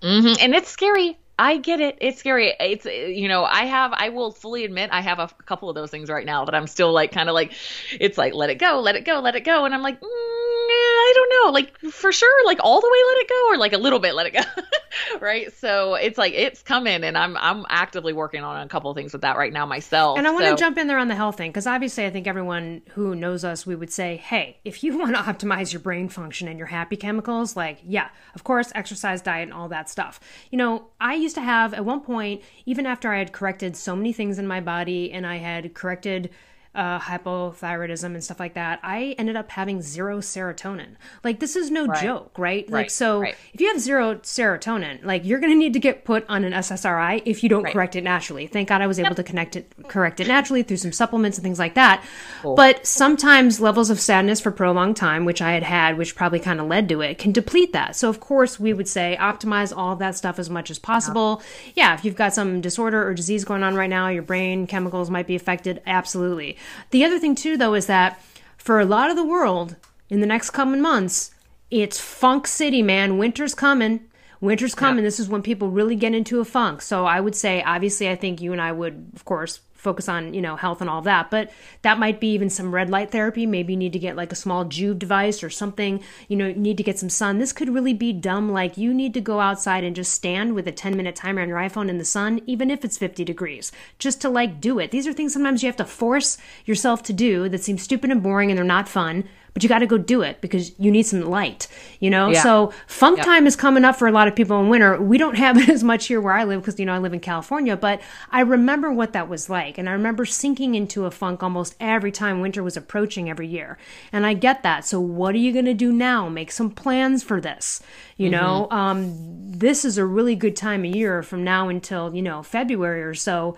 [0.01, 0.37] Mm-hmm.
[0.41, 1.19] And it's scary.
[1.39, 1.99] I get it.
[2.01, 2.55] It's scary.
[2.61, 5.91] It's you know, I have I will fully admit I have a couple of those
[5.91, 7.53] things right now that I'm still like kind of like
[7.99, 10.64] it's like let it go, let it go, let it go and I'm like mm,
[11.05, 13.73] I don't know, like for sure like all the way let it go or like
[13.73, 14.41] a little bit let it go.
[15.21, 15.53] right?
[15.59, 19.13] So it's like it's coming and I'm I'm actively working on a couple of things
[19.13, 20.19] with that right now myself.
[20.19, 20.51] And I want so.
[20.53, 23.45] to jump in there on the health thing because obviously I think everyone who knows
[23.45, 26.69] us we would say, "Hey, if you want to optimize your brain function and your
[26.69, 31.15] happy chemicals, like yeah, of course exercise, diet and all that stuff." You know, I
[31.15, 34.47] used to have at one point, even after I had corrected so many things in
[34.47, 36.31] my body and I had corrected
[36.75, 40.97] uh, hypothyroidism and stuff like that, I ended up having zero serotonin.
[41.23, 42.03] Like this is no right.
[42.03, 42.69] joke, right?
[42.69, 43.37] Like so, right.
[43.53, 46.53] if you have zero serotonin, like you're going to need to get put on an
[46.53, 47.73] SSRI if you don't right.
[47.73, 48.47] correct it naturally.
[48.47, 49.17] Thank God I was able yep.
[49.17, 52.05] to connect it, correct it naturally through some supplements and things like that.
[52.43, 52.57] Cool.
[52.57, 56.61] But sometimes levels of sadness for prolonged time, which I had had, which probably kind
[56.61, 57.95] of led to it, can deplete that.
[57.95, 61.41] So of course we would say optimize all of that stuff as much as possible.
[61.75, 64.67] Yeah, yeah if you've got some disorder or disease going on right now, your brain
[64.67, 65.81] chemicals might be affected.
[65.87, 66.57] Absolutely.
[66.91, 68.21] The other thing, too, though, is that
[68.57, 69.77] for a lot of the world
[70.09, 71.33] in the next coming months,
[71.71, 73.19] it's funk city, man.
[73.19, 74.01] Winter's coming.
[74.41, 75.05] Winter's coming.
[75.05, 76.83] This is when people really get into a funk.
[76.83, 80.35] So I would say, obviously, I think you and I would, of course, focus on
[80.35, 83.47] you know health and all that but that might be even some red light therapy.
[83.47, 86.55] Maybe you need to get like a small Joovv device or something you know you
[86.55, 87.39] need to get some sun.
[87.39, 90.67] This could really be dumb like you need to go outside and just stand with
[90.67, 93.71] a 10 minute timer on your iphone in the sun even if it's 50 degrees
[93.99, 94.91] just to like do it.
[94.91, 98.23] These are things sometimes you have to force yourself to do that seem stupid and
[98.23, 101.05] boring and they're not fun but you got to go do it because you need
[101.05, 101.69] some light,
[102.01, 102.29] you know?
[102.29, 102.43] Yeah.
[102.43, 103.27] So funk yep.
[103.27, 105.01] time is coming up for a lot of people in winter.
[105.01, 107.13] We don't have it as much here where I live because, you know, I live
[107.13, 109.79] in California, but I remember what that was like.
[109.79, 113.79] And I remember sinking into a funk almost every time winter was approaching every year.
[114.13, 114.85] And I get that.
[114.85, 116.29] So what are you going to do now?
[116.29, 117.81] Make some plans for this.
[118.17, 118.41] You mm-hmm.
[118.41, 119.13] know, um,
[119.53, 123.15] this is a really good time of year from now until, you know, February or
[123.15, 123.57] so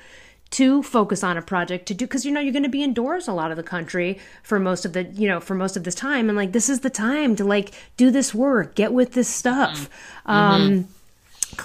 [0.50, 3.26] to focus on a project to do because you know you're going to be indoors
[3.26, 5.94] a lot of the country for most of the you know for most of this
[5.94, 9.28] time and like this is the time to like do this work get with this
[9.28, 9.90] stuff
[10.26, 10.30] mm-hmm.
[10.30, 10.88] um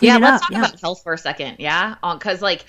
[0.02, 0.42] yeah let's up.
[0.42, 0.60] talk yeah.
[0.60, 2.66] about health for a second yeah because uh, like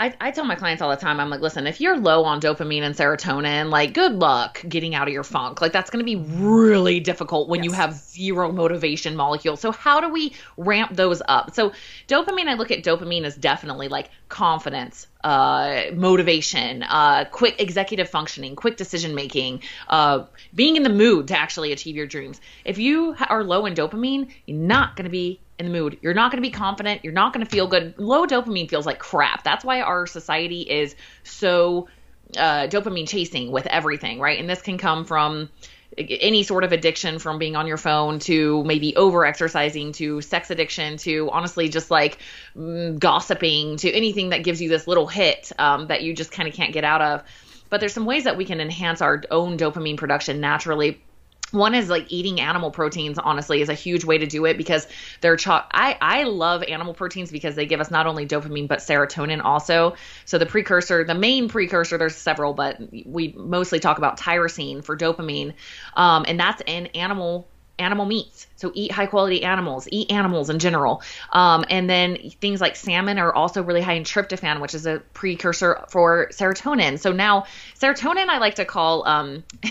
[0.00, 2.40] I, I tell my clients all the time, I'm like, listen, if you're low on
[2.40, 5.60] dopamine and serotonin, like, good luck getting out of your funk.
[5.60, 7.70] Like, that's going to be really difficult when yes.
[7.70, 9.60] you have zero motivation molecules.
[9.60, 11.54] So, how do we ramp those up?
[11.54, 11.74] So,
[12.08, 18.56] dopamine, I look at dopamine as definitely like confidence, uh, motivation, uh, quick executive functioning,
[18.56, 22.40] quick decision making, uh, being in the mood to actually achieve your dreams.
[22.64, 25.98] If you are low in dopamine, you're not going to be in the mood.
[26.00, 27.04] You're not going to be confident.
[27.04, 27.94] You're not going to feel good.
[27.98, 29.44] Low dopamine feels like crap.
[29.44, 31.88] That's why our society is so
[32.36, 34.40] uh, dopamine chasing with everything, right?
[34.40, 35.50] And this can come from
[35.98, 40.50] any sort of addiction from being on your phone to maybe over exercising to sex
[40.50, 42.18] addiction to honestly just like
[42.56, 46.48] mm, gossiping to anything that gives you this little hit um, that you just kind
[46.48, 47.22] of can't get out of.
[47.68, 51.02] But there's some ways that we can enhance our own dopamine production naturally
[51.52, 54.86] one is like eating animal proteins honestly is a huge way to do it because
[55.20, 58.80] they're cho- I I love animal proteins because they give us not only dopamine but
[58.80, 59.94] serotonin also.
[60.24, 64.96] So the precursor, the main precursor, there's several, but we mostly talk about tyrosine for
[64.96, 65.54] dopamine,
[65.94, 68.46] um, and that's in animal animal meats.
[68.60, 71.02] So eat high quality animals, eat animals in general.
[71.32, 75.00] Um, and then things like salmon are also really high in tryptophan, which is a
[75.14, 76.98] precursor for serotonin.
[76.98, 77.46] So now
[77.78, 79.44] serotonin, I like to call, um,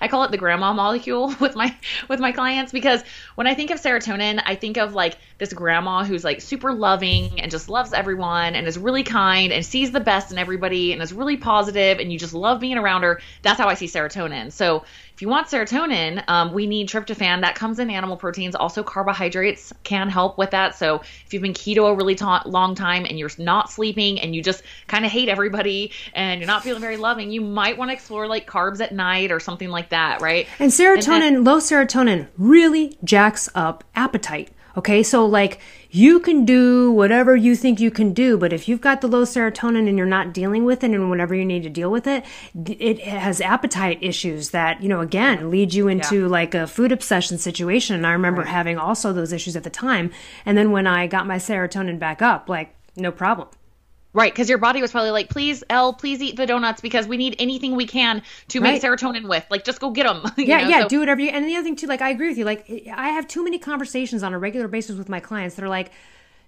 [0.00, 1.76] I call it the grandma molecule with my,
[2.08, 3.02] with my clients, because
[3.34, 7.40] when I think of serotonin, I think of like this grandma who's like super loving
[7.40, 11.02] and just loves everyone and is really kind and sees the best in everybody and
[11.02, 13.20] is really positive and you just love being around her.
[13.42, 14.52] That's how I see serotonin.
[14.52, 17.42] So if you want serotonin, um, we need tryptophan.
[17.42, 18.54] That comes in animal proteins.
[18.54, 20.74] Also, carbohydrates can help with that.
[20.76, 24.34] So, if you've been keto a really ta- long time and you're not sleeping and
[24.34, 27.90] you just kind of hate everybody and you're not feeling very loving, you might want
[27.90, 30.46] to explore like carbs at night or something like that, right?
[30.58, 36.44] And serotonin, and then, low serotonin, really jacks up appetite Okay, so like you can
[36.44, 39.98] do whatever you think you can do, but if you've got the low serotonin and
[39.98, 43.40] you're not dealing with it and whenever you need to deal with it, it has
[43.40, 46.26] appetite issues that, you know, again, lead you into yeah.
[46.26, 47.96] like a food obsession situation.
[47.96, 48.50] And I remember right.
[48.50, 50.12] having also those issues at the time.
[50.46, 53.48] And then when I got my serotonin back up, like, no problem.
[54.12, 57.16] Right, because your body was probably like, please, Elle, please eat the donuts because we
[57.16, 59.46] need anything we can to make serotonin with.
[59.50, 60.24] Like, just go get them.
[60.36, 60.68] yeah, know?
[60.68, 61.28] yeah, so- do whatever you.
[61.28, 62.44] And the other thing too, like, I agree with you.
[62.44, 65.68] Like, I have too many conversations on a regular basis with my clients that are
[65.68, 65.92] like,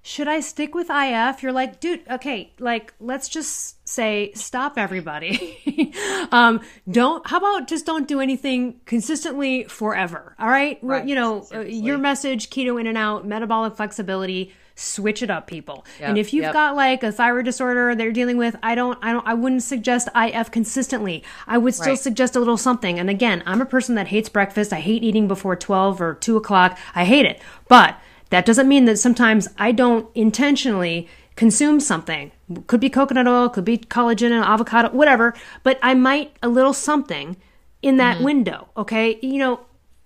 [0.05, 1.44] should I stick with IF?
[1.44, 5.92] You're like, dude, okay, like, let's just say stop, everybody.
[6.33, 7.25] um, don't.
[7.25, 10.35] How about just don't do anything consistently forever?
[10.40, 11.07] All right, right.
[11.07, 15.85] you know, uh, your message: keto in and out, metabolic flexibility switch it up people.
[16.01, 16.53] Yep, and if you've yep.
[16.53, 20.09] got like a thyroid disorder they're dealing with i don't i don't i wouldn't suggest
[20.14, 21.23] if consistently.
[21.47, 21.99] I would still right.
[21.99, 22.99] suggest a little something.
[22.99, 24.73] And again i'm a person that hates breakfast.
[24.73, 26.79] I hate eating before 12 or 2 o'clock.
[26.95, 27.40] I hate it.
[27.68, 27.99] But
[28.31, 32.31] that doesn't mean that sometimes i don't intentionally consume something.
[32.66, 35.35] Could be coconut oil could be collagen and avocado whatever.
[35.62, 37.37] But i might a little something
[37.81, 38.25] in that mm-hmm.
[38.25, 39.18] window okay?
[39.23, 39.61] You know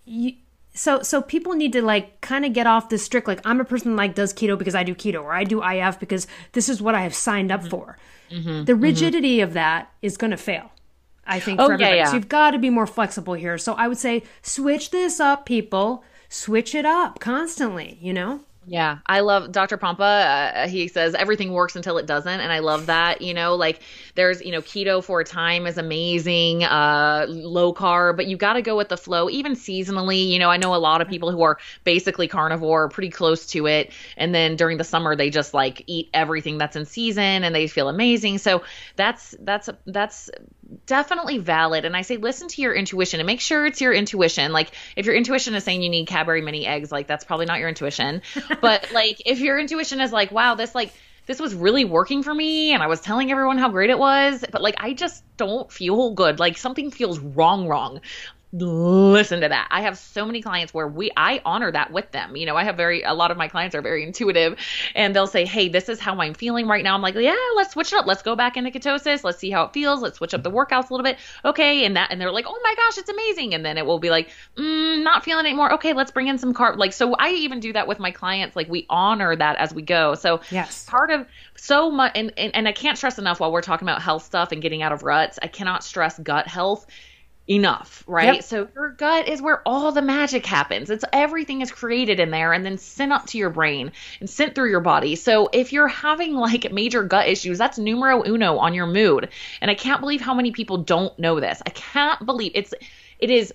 [0.05, 0.35] you,
[0.77, 3.65] so so people need to like kind of get off this strict like i'm a
[3.65, 6.81] person like does keto because i do keto or i do if because this is
[6.81, 7.99] what i have signed up for
[8.31, 8.65] mm-hmm.
[8.65, 8.83] the mm-hmm.
[8.83, 9.49] rigidity mm-hmm.
[9.49, 10.71] of that is going to fail
[11.27, 12.11] i think oh, for everybody yeah, yeah.
[12.11, 15.47] so you've got to be more flexible here so i would say switch this up
[15.47, 19.79] people switch it up constantly you know yeah, I love Dr.
[19.79, 20.64] Pompa.
[20.64, 23.22] Uh, he says everything works until it doesn't, and I love that.
[23.22, 23.81] You know, like
[24.16, 28.55] there's you know keto for a time is amazing, uh, low carb, but you got
[28.55, 30.29] to go with the flow, even seasonally.
[30.29, 33.68] You know, I know a lot of people who are basically carnivore, pretty close to
[33.68, 37.55] it, and then during the summer they just like eat everything that's in season and
[37.55, 38.38] they feel amazing.
[38.38, 38.64] So
[38.96, 40.29] that's that's that's
[40.87, 41.85] definitely valid.
[41.85, 44.52] And I say listen to your intuition and make sure it's your intuition.
[44.52, 47.59] Like if your intuition is saying you need Cadbury mini eggs, like that's probably not
[47.59, 48.22] your intuition.
[48.61, 50.92] but like if your intuition is like, wow, this like
[51.26, 54.44] this was really working for me and I was telling everyone how great it was,
[54.50, 56.38] but like I just don't feel good.
[56.38, 58.00] Like something feels wrong wrong
[58.62, 59.69] listen to that.
[59.71, 62.37] I have so many clients where we I honor that with them.
[62.37, 64.59] You know, I have very a lot of my clients are very intuitive
[64.95, 67.73] and they'll say, "Hey, this is how I'm feeling right now." I'm like, "Yeah, let's
[67.73, 68.07] switch it up.
[68.07, 69.25] Let's go back into ketosis.
[69.25, 70.01] Let's see how it feels.
[70.01, 72.61] Let's switch up the workouts a little bit." Okay, and that and they're like, "Oh
[72.62, 75.92] my gosh, it's amazing." And then it will be like, mm, "Not feeling anymore." Okay,
[75.92, 76.77] let's bring in some carb.
[76.77, 78.57] Like so I even do that with my clients.
[78.57, 80.14] Like we honor that as we go.
[80.14, 80.85] So yes.
[80.88, 84.03] part of so much and, and, and I can't stress enough while we're talking about
[84.03, 85.38] health stuff and getting out of ruts.
[85.42, 86.87] I cannot stress gut health
[87.49, 88.37] enough, right?
[88.37, 88.45] Yep.
[88.45, 90.91] So your gut is where all the magic happens.
[90.91, 94.55] It's everything is created in there and then sent up to your brain and sent
[94.55, 95.15] through your body.
[95.15, 99.29] So if you're having like major gut issues, that's numero uno on your mood.
[99.61, 101.63] And I can't believe how many people don't know this.
[101.65, 102.75] I can't believe it's
[103.19, 103.53] it is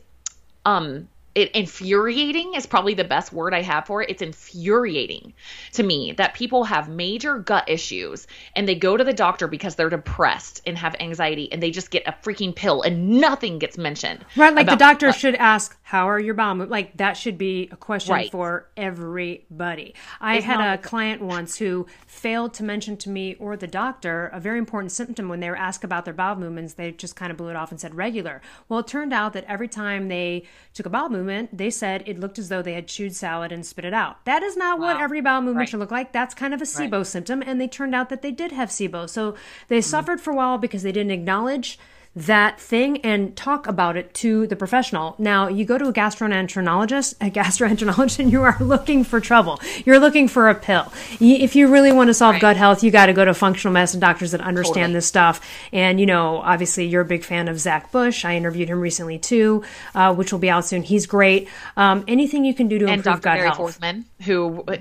[0.65, 4.09] um it infuriating is probably the best word I have for it.
[4.09, 5.33] It's infuriating
[5.73, 9.75] to me that people have major gut issues and they go to the doctor because
[9.75, 13.77] they're depressed and have anxiety and they just get a freaking pill and nothing gets
[13.77, 14.25] mentioned.
[14.35, 15.15] Right, like the doctor gut.
[15.15, 18.31] should ask, "How are your bowel movements?" Like that should be a question right.
[18.31, 19.95] for everybody.
[20.19, 23.67] I it's had not- a client once who failed to mention to me or the
[23.67, 26.73] doctor a very important symptom when they were asked about their bowel movements.
[26.73, 28.41] They just kind of blew it off and said regular.
[28.67, 32.03] Well, it turned out that every time they took a bowel movement movement, they said
[32.05, 34.23] it looked as though they had chewed salad and spit it out.
[34.25, 34.87] That is not wow.
[34.87, 35.69] what every bowel movement right.
[35.69, 36.11] should look like.
[36.11, 37.07] That's kind of a SIBO right.
[37.07, 39.09] symptom, and they turned out that they did have SIBO.
[39.09, 39.35] So
[39.67, 39.83] they mm-hmm.
[39.83, 41.79] suffered for a while because they didn't acknowledge
[42.13, 45.15] that thing and talk about it to the professional.
[45.17, 49.61] Now, you go to a gastroenterologist, a gastroenterologist, and you are looking for trouble.
[49.85, 50.91] You're looking for a pill.
[51.21, 52.41] If you really want to solve right.
[52.41, 54.93] gut health, you got to go to functional medicine doctors that understand totally.
[54.95, 55.39] this stuff.
[55.71, 58.25] And, you know, obviously you're a big fan of Zach Bush.
[58.25, 59.63] I interviewed him recently too,
[59.95, 60.83] uh, which will be out soon.
[60.83, 61.47] He's great.
[61.77, 63.21] Um, anything you can do to and improve Dr.
[63.21, 63.79] gut Gary health.
[63.79, 64.77] Foresman, who uh,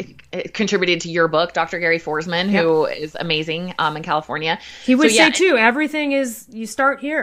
[0.53, 1.79] contributed to your book, Dr.
[1.79, 2.65] Gary Foresman, yep.
[2.65, 4.59] who is amazing um, in California.
[4.85, 7.20] He would so, yeah, say too, everything is, you start here.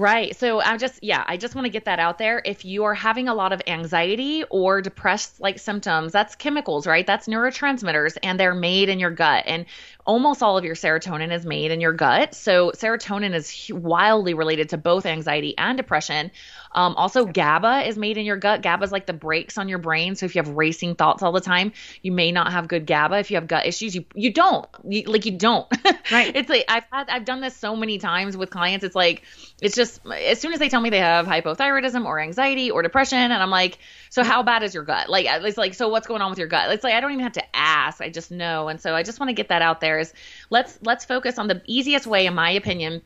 [0.00, 0.34] Right.
[0.34, 2.40] So I just, yeah, I just want to get that out there.
[2.42, 7.06] If you are having a lot of anxiety or depressed like symptoms, that's chemicals, right?
[7.06, 9.44] That's neurotransmitters and they're made in your gut.
[9.46, 9.66] And
[10.06, 12.34] almost all of your serotonin is made in your gut.
[12.34, 16.30] So serotonin is wildly related to both anxiety and depression.
[16.72, 18.62] Um, also, GABA is made in your gut.
[18.62, 20.14] GABA is like the brakes on your brain.
[20.14, 23.18] So if you have racing thoughts all the time, you may not have good GABA.
[23.18, 24.66] If you have gut issues, you you don't.
[24.88, 25.66] You, like you don't.
[26.10, 26.34] Right.
[26.34, 28.84] it's like I've had I've done this so many times with clients.
[28.84, 29.22] It's like
[29.62, 33.18] it's just as soon as they tell me they have hypothyroidism or anxiety or depression,
[33.18, 33.78] and I'm like,
[34.10, 35.08] so how bad is your gut?
[35.08, 36.70] Like it's like so what's going on with your gut?
[36.70, 38.00] It's like I don't even have to ask.
[38.00, 38.68] I just know.
[38.68, 39.98] And so I just want to get that out there.
[39.98, 40.12] Is
[40.50, 43.02] let's let's focus on the easiest way, in my opinion,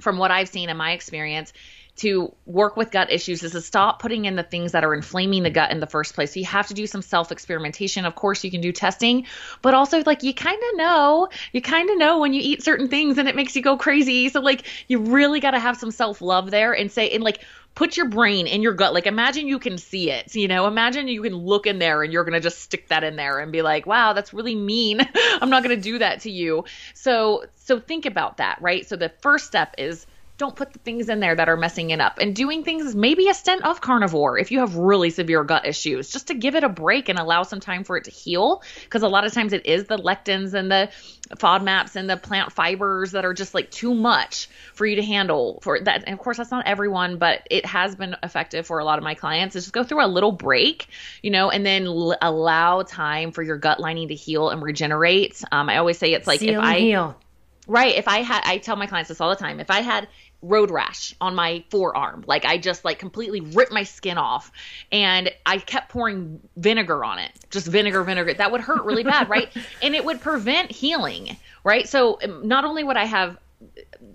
[0.00, 1.52] from what I've seen in my experience
[1.98, 5.42] to work with gut issues is to stop putting in the things that are inflaming
[5.42, 6.32] the gut in the first place.
[6.32, 8.04] So you have to do some self experimentation.
[8.04, 9.26] Of course, you can do testing,
[9.62, 12.88] but also like you kind of know, you kind of know when you eat certain
[12.88, 14.28] things and it makes you go crazy.
[14.28, 17.44] So like you really got to have some self love there and say, and like
[17.78, 18.92] put your brain in your gut.
[18.92, 20.34] Like imagine you can see it.
[20.34, 23.04] You know, imagine you can look in there and you're going to just stick that
[23.04, 25.00] in there and be like, "Wow, that's really mean.
[25.40, 28.84] I'm not going to do that to you." So so think about that, right?
[28.86, 30.07] So the first step is
[30.38, 33.28] don't put the things in there that are messing it up and doing things maybe
[33.28, 36.62] a stint of carnivore if you have really severe gut issues just to give it
[36.64, 39.52] a break and allow some time for it to heal because a lot of times
[39.52, 40.88] it is the lectins and the
[41.36, 45.58] FODMAPs and the plant fibers that are just like too much for you to handle
[45.62, 48.84] for that and of course that's not everyone but it has been effective for a
[48.84, 50.86] lot of my clients is just go through a little break
[51.22, 55.42] you know and then l- allow time for your gut lining to heal and regenerate
[55.50, 57.16] um, i always say it's like Seal if i heal.
[57.68, 57.96] Right.
[57.96, 59.60] If I had, I tell my clients this all the time.
[59.60, 60.08] If I had
[60.42, 64.52] road rash on my forearm, like I just like completely ripped my skin off
[64.92, 69.28] and I kept pouring vinegar on it, just vinegar, vinegar, that would hurt really bad.
[69.28, 69.48] Right.
[69.82, 71.36] And it would prevent healing.
[71.62, 71.88] Right.
[71.88, 73.38] So um, not only would I have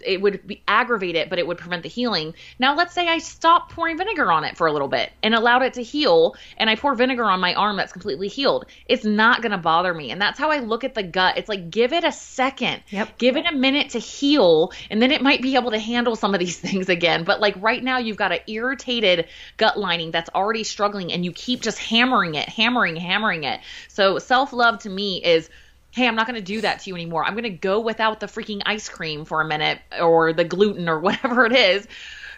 [0.06, 2.34] it would be, aggravate it, but it would prevent the healing.
[2.60, 5.62] Now, let's say I stop pouring vinegar on it for a little bit and allowed
[5.64, 8.66] it to heal, and I pour vinegar on my arm that's completely healed.
[8.88, 10.12] It's not going to bother me.
[10.12, 11.38] And that's how I look at the gut.
[11.38, 13.18] It's like, give it a second, Yep.
[13.18, 16.34] give it a minute to heal, and then it might be able to handle some
[16.34, 17.24] of these things again.
[17.24, 21.32] But like right now, you've got an irritated gut lining that's already struggling, and you
[21.32, 23.60] keep just hammering it, hammering, hammering it.
[23.88, 25.50] So, self love to me is
[25.94, 27.24] hey, I'm not going to do that to you anymore.
[27.24, 30.90] I'm going to go without the freaking ice cream for a minute or the gluten
[30.90, 31.88] or whatever it is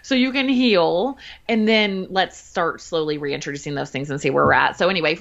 [0.05, 1.17] so you can heal
[1.49, 4.77] and then let's start slowly reintroducing those things and see where we're at.
[4.77, 5.17] So anyway,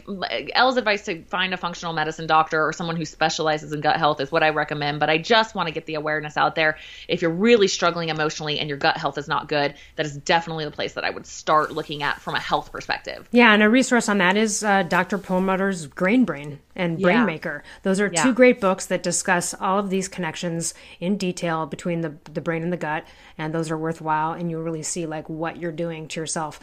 [0.52, 4.20] Elle's advice to find a functional medicine doctor or someone who specializes in gut health
[4.20, 6.76] is what I recommend, but I just want to get the awareness out there.
[7.08, 10.66] If you're really struggling emotionally and your gut health is not good, that is definitely
[10.66, 13.26] the place that I would start looking at from a health perspective.
[13.32, 15.16] Yeah, and a resource on that is uh, Dr.
[15.16, 17.24] Perlmutter's Grain Brain and Brain Yeah.
[17.24, 17.62] Maker.
[17.82, 18.22] Those are Yeah.
[18.22, 22.62] two great books that discuss all of these connections in detail between the the brain
[22.62, 23.04] and the gut,
[23.38, 24.32] and those are worthwhile.
[24.32, 26.60] And you'll really see like what you're doing to yourself.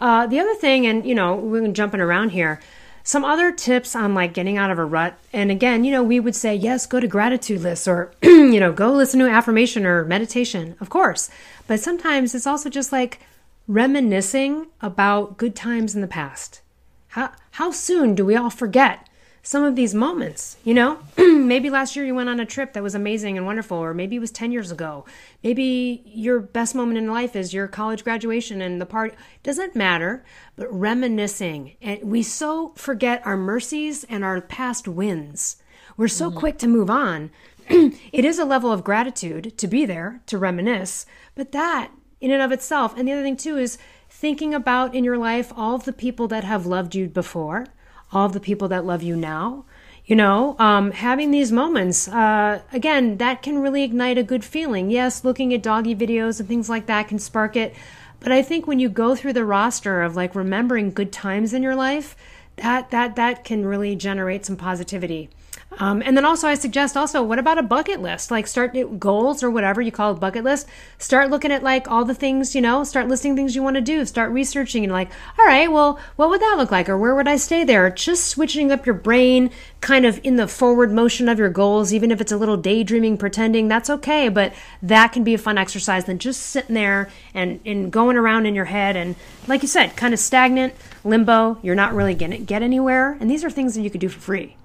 [0.00, 2.60] Uh, the other thing, and you know, we're jumping around here.
[3.06, 5.18] Some other tips on like getting out of a rut.
[5.30, 8.72] And again, you know, we would say, yes, go to gratitude lists or, you know,
[8.72, 11.28] go listen to affirmation or meditation, of course.
[11.66, 13.20] But sometimes it's also just like
[13.68, 16.62] reminiscing about good times in the past.
[17.08, 19.06] How how soon do we all forget
[19.44, 20.56] some of these moments?
[20.64, 23.76] You know, maybe last year you went on a trip that was amazing and wonderful,
[23.76, 25.04] or maybe it was ten years ago.
[25.44, 29.14] Maybe your best moment in life is your college graduation and the party.
[29.44, 30.24] Doesn't matter,
[30.56, 35.58] but reminiscing, and we so forget our mercies and our past wins.
[35.96, 36.38] We're so mm-hmm.
[36.38, 37.30] quick to move on.
[37.68, 42.42] it is a level of gratitude to be there to reminisce, but that in and
[42.42, 43.78] of itself, and the other thing too is
[44.08, 47.66] thinking about in your life all of the people that have loved you before,
[48.14, 49.64] all the people that love you now.
[50.06, 54.90] You know, um, having these moments, uh, again, that can really ignite a good feeling.
[54.90, 57.74] Yes, looking at doggy videos and things like that can spark it.
[58.20, 61.62] But I think when you go through the roster of like remembering good times in
[61.62, 62.16] your life,
[62.56, 65.30] that that that can really generate some positivity.
[65.78, 68.30] Um, and then also, I suggest also, what about a bucket list?
[68.30, 70.68] Like, start goals or whatever you call a bucket list.
[70.98, 73.80] Start looking at like all the things, you know, start listing things you want to
[73.80, 74.04] do.
[74.06, 76.88] Start researching and like, all right, well, what would that look like?
[76.88, 77.90] Or where would I stay there?
[77.90, 82.10] Just switching up your brain kind of in the forward motion of your goals, even
[82.10, 84.28] if it's a little daydreaming, pretending, that's okay.
[84.28, 88.46] But that can be a fun exercise than just sitting there and, and going around
[88.46, 88.96] in your head.
[88.96, 89.16] And
[89.48, 91.58] like you said, kind of stagnant, limbo.
[91.62, 93.16] You're not really to get anywhere.
[93.20, 94.56] And these are things that you could do for free.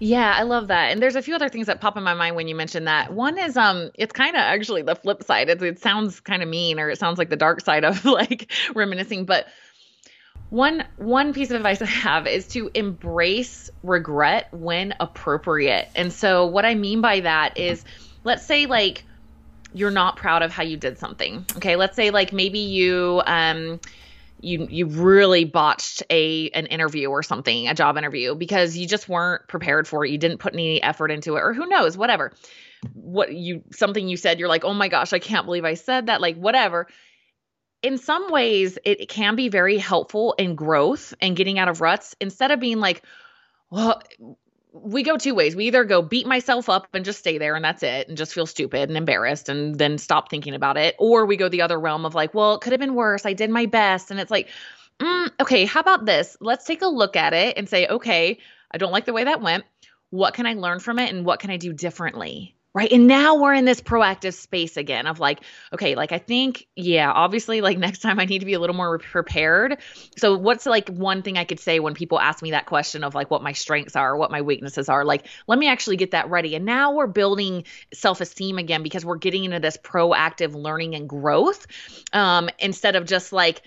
[0.00, 0.92] Yeah, I love that.
[0.92, 3.12] And there's a few other things that pop in my mind when you mention that.
[3.12, 5.48] One is um it's kind of actually the flip side.
[5.48, 8.52] It, it sounds kind of mean or it sounds like the dark side of like
[8.74, 9.46] reminiscing, but
[10.50, 15.88] one one piece of advice I have is to embrace regret when appropriate.
[15.94, 17.84] And so what I mean by that is
[18.24, 19.04] let's say like
[19.74, 21.44] you're not proud of how you did something.
[21.56, 21.76] Okay?
[21.76, 23.80] Let's say like maybe you um
[24.40, 29.08] you you really botched a an interview or something, a job interview because you just
[29.08, 30.10] weren't prepared for it.
[30.10, 32.32] You didn't put any effort into it or who knows, whatever.
[32.92, 36.06] What you something you said, you're like, "Oh my gosh, I can't believe I said
[36.06, 36.86] that." Like whatever.
[37.80, 42.16] In some ways, it, can be very helpful in growth and getting out of ruts
[42.20, 43.02] instead of being like,
[43.70, 44.02] "Well,
[44.72, 45.56] we go two ways.
[45.56, 48.34] We either go beat myself up and just stay there and that's it and just
[48.34, 50.94] feel stupid and embarrassed and then stop thinking about it.
[50.98, 53.24] Or we go the other realm of like, well, it could have been worse.
[53.26, 54.10] I did my best.
[54.10, 54.48] And it's like,
[54.98, 56.36] mm, okay, how about this?
[56.40, 58.38] Let's take a look at it and say, okay,
[58.70, 59.64] I don't like the way that went.
[60.10, 62.54] What can I learn from it and what can I do differently?
[62.78, 62.92] Right?
[62.92, 65.40] And now we're in this proactive space again of like
[65.72, 68.76] okay like i think yeah obviously like next time i need to be a little
[68.76, 69.78] more prepared.
[70.16, 73.16] So what's like one thing i could say when people ask me that question of
[73.16, 76.30] like what my strengths are what my weaknesses are like let me actually get that
[76.30, 76.54] ready.
[76.54, 81.66] And now we're building self-esteem again because we're getting into this proactive learning and growth
[82.12, 83.62] um, instead of just like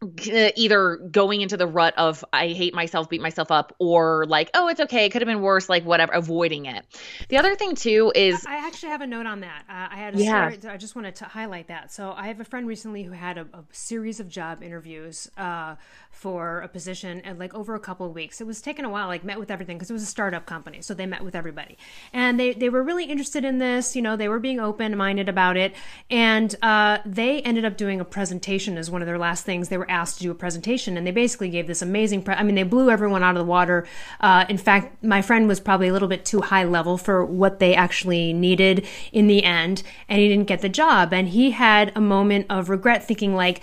[0.00, 4.68] either going into the rut of I hate myself, beat myself up, or like, oh,
[4.68, 6.84] it's okay, it could have been worse, like whatever, avoiding it.
[7.28, 9.64] The other thing too is I actually have a note on that.
[9.68, 10.50] Uh, I had a yeah.
[10.50, 11.92] Story, I just wanted to highlight that.
[11.92, 15.74] So I have a friend recently who had a, a series of job interviews uh,
[16.10, 18.40] for a position and like over a couple of weeks.
[18.40, 20.80] It was taking a while, like met with everything because it was a startup company.
[20.80, 21.76] So they met with everybody.
[22.12, 23.96] And they, they were really interested in this.
[23.96, 25.74] You know, they were being open minded about it.
[26.08, 29.68] And uh, they ended up doing a presentation as one of their last things.
[29.68, 32.42] They were asked to do a presentation and they basically gave this amazing, pre- I
[32.42, 33.86] mean, they blew everyone out of the water.
[34.20, 37.58] Uh, in fact, my friend was probably a little bit too high level for what
[37.58, 39.82] they actually needed in the end.
[40.08, 41.12] And he didn't get the job.
[41.12, 43.60] And he had a moment of regret thinking like,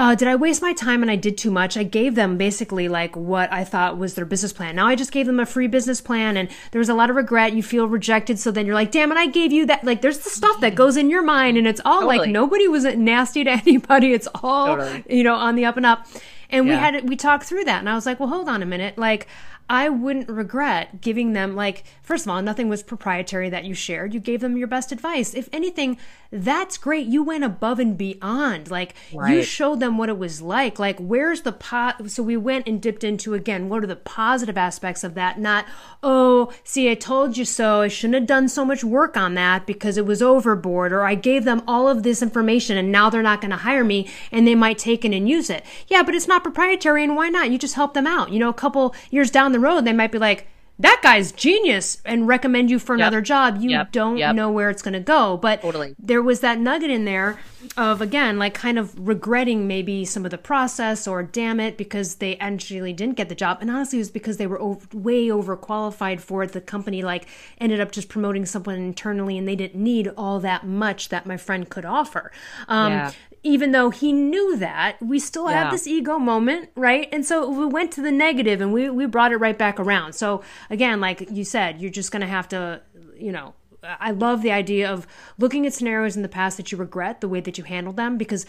[0.00, 1.76] uh, did I waste my time and I did too much?
[1.76, 4.74] I gave them basically like what I thought was their business plan.
[4.74, 7.16] Now I just gave them a free business plan and there was a lot of
[7.16, 7.52] regret.
[7.52, 8.38] You feel rejected.
[8.38, 9.84] So then you're like, damn it, I gave you that.
[9.84, 12.16] Like there's the stuff that goes in your mind and it's all totally.
[12.16, 14.14] like nobody was nasty to anybody.
[14.14, 15.04] It's all, totally.
[15.10, 16.06] you know, on the up and up.
[16.48, 16.72] And yeah.
[16.72, 18.96] we had, we talked through that and I was like, well, hold on a minute.
[18.96, 19.26] Like,
[19.70, 24.12] I wouldn't regret giving them, like, first of all, nothing was proprietary that you shared.
[24.12, 25.32] You gave them your best advice.
[25.32, 25.96] If anything,
[26.32, 27.06] that's great.
[27.06, 28.68] You went above and beyond.
[28.68, 29.32] Like, right.
[29.32, 30.80] you showed them what it was like.
[30.80, 32.10] Like, where's the pot?
[32.10, 35.38] So we went and dipped into, again, what are the positive aspects of that?
[35.38, 35.66] Not,
[36.02, 37.82] oh, see, I told you so.
[37.82, 41.14] I shouldn't have done so much work on that because it was overboard, or I
[41.14, 44.48] gave them all of this information and now they're not going to hire me and
[44.48, 45.64] they might take it and use it.
[45.86, 47.52] Yeah, but it's not proprietary and why not?
[47.52, 48.32] You just help them out.
[48.32, 50.46] You know, a couple years down the road, they might be like,
[50.78, 53.58] that guy's genius and recommend you for another job.
[53.60, 53.92] You yep.
[53.92, 54.34] don't yep.
[54.34, 55.36] know where it's going to go.
[55.36, 55.94] But totally.
[55.98, 57.38] there was that nugget in there
[57.76, 62.16] of, again, like kind of regretting maybe some of the process or damn it because
[62.16, 63.58] they actually didn't get the job.
[63.60, 66.52] And honestly, it was because they were over, way overqualified for it.
[66.52, 67.26] The company like
[67.58, 71.36] ended up just promoting someone internally and they didn't need all that much that my
[71.36, 72.32] friend could offer.
[72.68, 75.64] Um, yeah even though he knew that, we still yeah.
[75.64, 77.08] had this ego moment, right?
[77.10, 80.12] And so we went to the negative and we, we brought it right back around.
[80.12, 82.82] So again, like you said, you're just going to have to,
[83.16, 85.06] you know, I love the idea of
[85.38, 88.18] looking at scenarios in the past that you regret the way that you handled them
[88.18, 88.46] because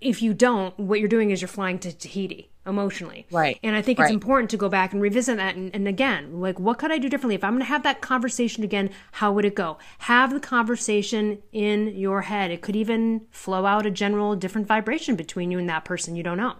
[0.00, 3.26] if you don't, what you're doing is you're flying to Tahiti emotionally.
[3.30, 3.58] Right.
[3.62, 4.06] And I think right.
[4.06, 5.56] it's important to go back and revisit that.
[5.56, 7.34] And, and again, like, what could I do differently?
[7.34, 9.78] If I'm going to have that conversation again, how would it go?
[9.98, 12.50] Have the conversation in your head.
[12.50, 16.22] It could even flow out a general different vibration between you and that person you
[16.22, 16.56] don't know.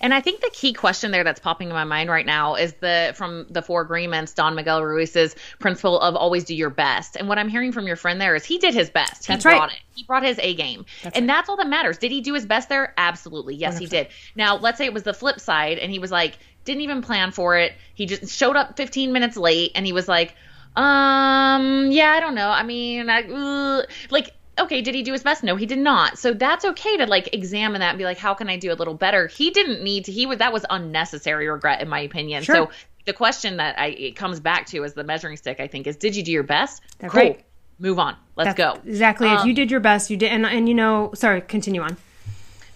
[0.00, 2.72] And I think the key question there that's popping in my mind right now is
[2.74, 7.16] the from the four agreements, Don Miguel Ruiz's principle of always do your best.
[7.16, 9.26] And what I'm hearing from your friend there is he did his best.
[9.26, 9.72] He that's brought right.
[9.72, 9.78] it.
[9.94, 10.86] He brought his A game.
[11.02, 11.34] That's and right.
[11.34, 11.98] that's all that matters.
[11.98, 12.94] Did he do his best there?
[12.96, 13.54] Absolutely.
[13.56, 13.78] Yes, 100%.
[13.80, 14.08] he did.
[14.34, 17.32] Now, let's say it was the flip side and he was like, didn't even plan
[17.32, 17.72] for it.
[17.94, 20.34] He just showed up 15 minutes late and he was like,
[20.76, 22.48] um, yeah, I don't know.
[22.48, 25.42] I mean, I, uh, like okay, did he do his best?
[25.42, 26.18] No, he did not.
[26.18, 28.74] So that's okay to like examine that and be like, how can I do a
[28.74, 29.26] little better?
[29.26, 30.12] He didn't need to.
[30.12, 32.42] He was that was unnecessary regret in my opinion.
[32.42, 32.54] Sure.
[32.54, 32.70] So
[33.06, 35.96] the question that I it comes back to as the measuring stick, I think, is
[35.96, 36.82] did you do your best?
[36.98, 37.22] That's cool.
[37.22, 37.44] Right.
[37.78, 38.14] Move on.
[38.36, 38.88] Let's that's go.
[38.88, 39.28] Exactly.
[39.28, 41.96] Um, if you did your best, you did, and and you know, sorry, continue on.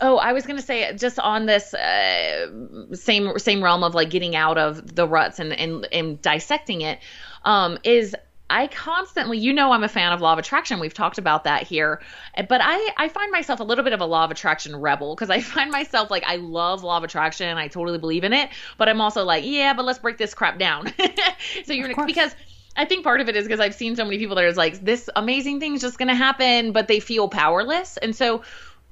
[0.00, 4.10] Oh, I was going to say just on this uh, same same realm of like
[4.10, 6.98] getting out of the ruts and and, and dissecting it
[7.44, 8.16] um, is
[8.50, 10.78] I constantly, you know, I'm a fan of law of attraction.
[10.78, 12.02] We've talked about that here,
[12.36, 15.30] but I, I find myself a little bit of a law of attraction rebel because
[15.30, 17.56] I find myself like I love law of attraction.
[17.56, 20.58] I totally believe in it, but I'm also like, yeah, but let's break this crap
[20.58, 20.92] down.
[21.64, 22.34] so you're because
[22.76, 24.84] I think part of it is because I've seen so many people that is like
[24.84, 28.42] this amazing thing's just going to happen, but they feel powerless, and so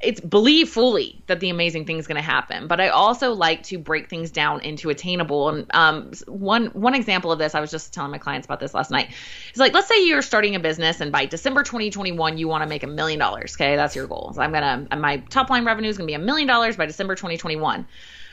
[0.02, 3.62] it's believe fully that the amazing thing is going to happen but i also like
[3.62, 7.70] to break things down into attainable and um, one one example of this i was
[7.70, 9.10] just telling my clients about this last night.
[9.50, 12.68] It's like let's say you're starting a business and by december 2021 you want to
[12.68, 13.76] make a million dollars okay?
[13.76, 14.32] That's your goal.
[14.34, 17.14] So i'm gonna my top line revenue is gonna be a million dollars by december
[17.14, 17.86] 2021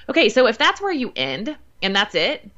[0.10, 2.50] okay so if that's where you end and that's it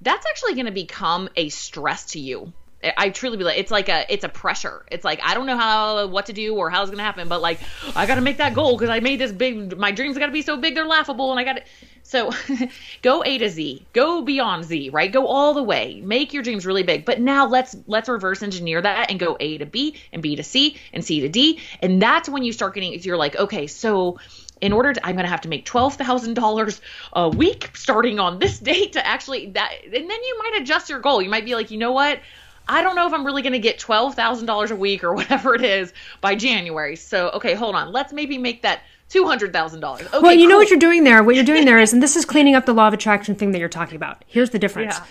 [0.00, 2.52] that's actually going to become a stress to you
[2.96, 4.84] I truly believe it's like a it's a pressure.
[4.90, 7.40] It's like I don't know how what to do or how it's gonna happen, but
[7.40, 7.58] like
[7.96, 9.76] I got to make that goal because I made this big.
[9.76, 11.62] My dreams got to be so big they're laughable, and I got to.
[12.04, 12.30] So
[13.02, 15.10] go A to Z, go beyond Z, right?
[15.10, 16.00] Go all the way.
[16.04, 17.04] Make your dreams really big.
[17.04, 20.44] But now let's let's reverse engineer that and go A to B and B to
[20.44, 22.92] C and C to D, and that's when you start getting.
[23.02, 24.20] You're like, okay, so
[24.60, 26.80] in order to, I'm going to have to make $12,000
[27.12, 31.00] a week starting on this date to actually that, and then you might adjust your
[31.00, 31.20] goal.
[31.20, 32.20] You might be like, you know what?
[32.68, 35.64] I don't know if I'm really going to get $12,000 a week or whatever it
[35.64, 36.96] is by January.
[36.96, 37.92] So, okay, hold on.
[37.92, 39.82] Let's maybe make that $200,000.
[39.82, 40.48] Okay, well, you cool.
[40.50, 41.22] know what you're doing there.
[41.22, 43.52] What you're doing there is, and this is cleaning up the law of attraction thing
[43.52, 44.22] that you're talking about.
[44.26, 44.98] Here's the difference.
[44.98, 45.06] Yeah.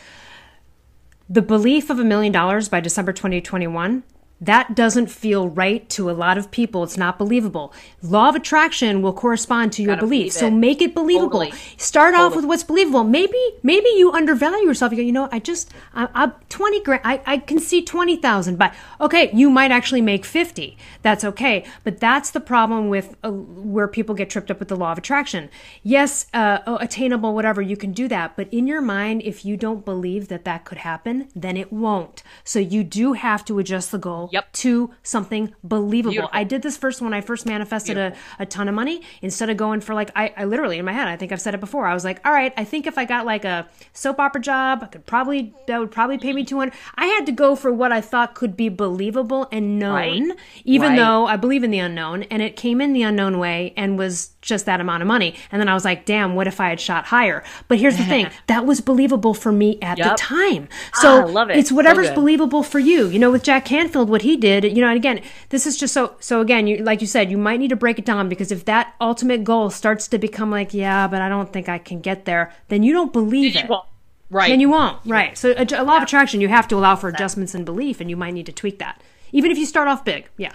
[1.30, 4.03] The belief of a million dollars by December 2021
[4.39, 6.83] that doesn't feel right to a lot of people.
[6.83, 7.73] It's not believable.
[8.03, 10.33] Law of attraction will correspond to your Gotta belief.
[10.33, 11.39] So make it believable.
[11.39, 11.59] Totally.
[11.77, 13.03] Start off with what's believable.
[13.03, 14.91] Maybe, maybe you undervalue yourself.
[14.91, 18.57] You go, you know, I just, I, I 20 grand, I, I can see 20,000,
[18.57, 20.77] but okay, you might actually make 50.
[21.01, 21.65] That's okay.
[21.83, 24.99] But that's the problem with uh, where people get tripped up with the law of
[24.99, 25.49] attraction.
[25.81, 28.35] Yes, uh, oh, attainable, whatever, you can do that.
[28.35, 32.21] But in your mind, if you don't believe that that could happen, then it won't.
[32.43, 34.51] So you do have to adjust the goal Yep.
[34.53, 36.11] to something believable.
[36.11, 36.30] Beautiful.
[36.34, 39.01] I did this first when I first manifested a, a ton of money.
[39.21, 41.53] Instead of going for like, I, I literally in my head, I think I've said
[41.53, 41.86] it before.
[41.88, 44.80] I was like, all right, I think if I got like a soap opera job,
[44.84, 46.73] I could probably, that would probably pay me 200.
[46.95, 50.38] I had to go for what I thought could be believable and known, Right.
[50.65, 50.95] even Right.
[50.97, 52.23] though I believe in the unknown.
[52.23, 55.36] And it came in the unknown way and was just that amount of money.
[55.51, 57.43] And then I was like, damn, what if I had shot higher?
[57.67, 60.67] But here's the thing that was believable for me at the time.
[60.93, 61.57] So Ah, love it.
[61.57, 62.15] it's whatever's good.
[62.15, 63.07] believable for you.
[63.07, 65.93] You know, with Jack Canfield, what he did, you know, and again, this is just
[65.93, 68.51] so, so again, you, like you said, you might need to break it down because
[68.51, 72.01] if that ultimate goal starts to become like, yeah, but I don't think I can
[72.01, 73.70] get there, then you don't believe it.
[73.70, 73.88] Well,
[74.32, 74.49] right.
[74.49, 74.97] Then you won't.
[75.05, 75.38] Right.
[75.38, 78.09] So a, a law of attraction, you have to allow for adjustments in belief and
[78.09, 78.99] you might need to tweak that.
[79.32, 80.28] Even if you start off big.
[80.36, 80.53] Yeah.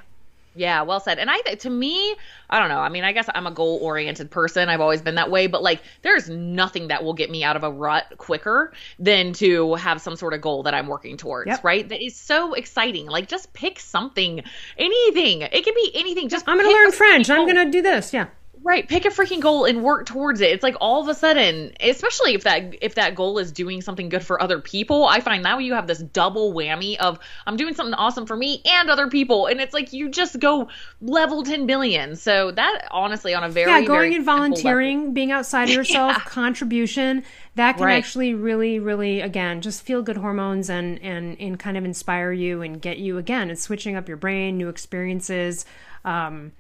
[0.54, 1.18] Yeah, well said.
[1.18, 2.14] And I, to me,
[2.50, 2.80] I don't know.
[2.80, 4.68] I mean, I guess I'm a goal oriented person.
[4.68, 5.46] I've always been that way.
[5.46, 9.74] But like, there's nothing that will get me out of a rut quicker than to
[9.76, 11.48] have some sort of goal that I'm working towards.
[11.48, 11.64] Yep.
[11.64, 11.88] Right?
[11.88, 13.06] That is so exciting.
[13.06, 14.42] Like, just pick something,
[14.76, 15.42] anything.
[15.42, 16.28] It can be anything.
[16.28, 17.28] Just I'm going to learn French.
[17.28, 18.12] freaking I'm going to do this.
[18.12, 18.26] Yeah.
[18.64, 20.50] Right, pick a freaking goal and work towards it.
[20.50, 24.08] It's like all of a sudden, especially if that if that goal is doing something
[24.08, 27.74] good for other people, I find now you have this double whammy of I'm doing
[27.74, 30.68] something awesome for me and other people, and it's like you just go
[31.00, 32.14] level 10 billion.
[32.14, 35.64] So that honestly, on a very yeah, very going and simple level- volunteering, being outside
[35.68, 36.22] of yourself, Yeah.
[36.24, 37.24] contribution,
[37.56, 37.96] that can Right.
[37.96, 42.62] actually really, really, again, just feel good hormones and, and, and kind of inspire you
[42.62, 45.64] and get you, again, it's switching up your brain, new experiences.
[46.04, 46.52] Um,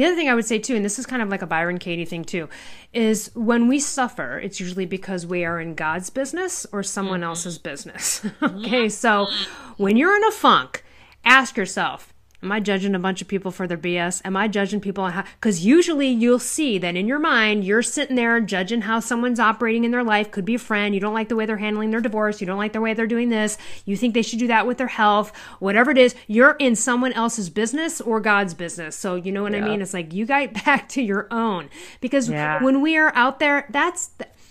[0.00, 1.76] the other thing I would say too, and this is kind of like a Byron
[1.76, 2.48] Katie thing too,
[2.94, 7.28] is when we suffer, it's usually because we are in God's business or someone mm-hmm.
[7.28, 8.24] else's business.
[8.42, 9.28] okay, so
[9.76, 10.84] when you're in a funk,
[11.22, 14.22] ask yourself, Am I judging a bunch of people for their BS?
[14.24, 15.24] Am I judging people on how?
[15.34, 19.84] Because usually you'll see that in your mind, you're sitting there judging how someone's operating
[19.84, 20.30] in their life.
[20.30, 20.94] Could be a friend.
[20.94, 22.40] You don't like the way they're handling their divorce.
[22.40, 23.58] You don't like the way they're doing this.
[23.84, 25.36] You think they should do that with their health.
[25.58, 28.96] Whatever it is, you're in someone else's business or God's business.
[28.96, 29.82] So you know what I mean?
[29.82, 31.68] It's like you got back to your own.
[32.00, 32.62] Because Yeah.
[32.64, 34.10] when we are out there, that's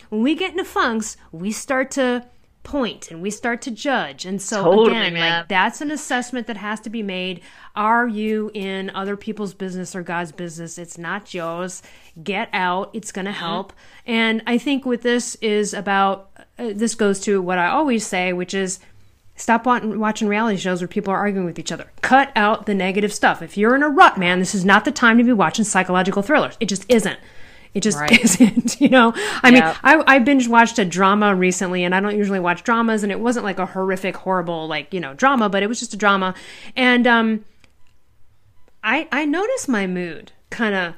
[0.10, 2.26] when we get into funks, we start to
[2.64, 4.26] point and we start to judge.
[4.26, 5.40] And so Totally, again, man.
[5.40, 7.42] like that's an assessment that has to be made.
[7.76, 10.78] Are you in other people's business or God's business?
[10.78, 11.82] It's not yours.
[12.22, 12.90] Get out.
[12.94, 13.40] It's going to Mm-hmm.
[13.40, 13.74] help.
[14.06, 18.34] And I think with this is about uh, this goes to what I always say,
[18.34, 18.80] which is
[19.36, 21.90] stop wa- watching reality shows where people are arguing with each other.
[22.02, 23.42] Cut out the negative stuff.
[23.42, 26.22] If you're in a rut, man, this is not the time to be watching psychological
[26.22, 26.58] thrillers.
[26.60, 27.18] It just isn't.
[27.74, 28.24] It just Right.
[28.24, 29.14] isn't, you know.
[29.44, 33.04] I mean, I, I binge watched a drama recently, and I don't usually watch dramas,
[33.04, 35.94] and it wasn't like a horrific, horrible, like you know, drama, but it was just
[35.94, 36.34] a drama,
[36.76, 37.46] and um,
[38.84, 40.96] I I noticed my mood kind of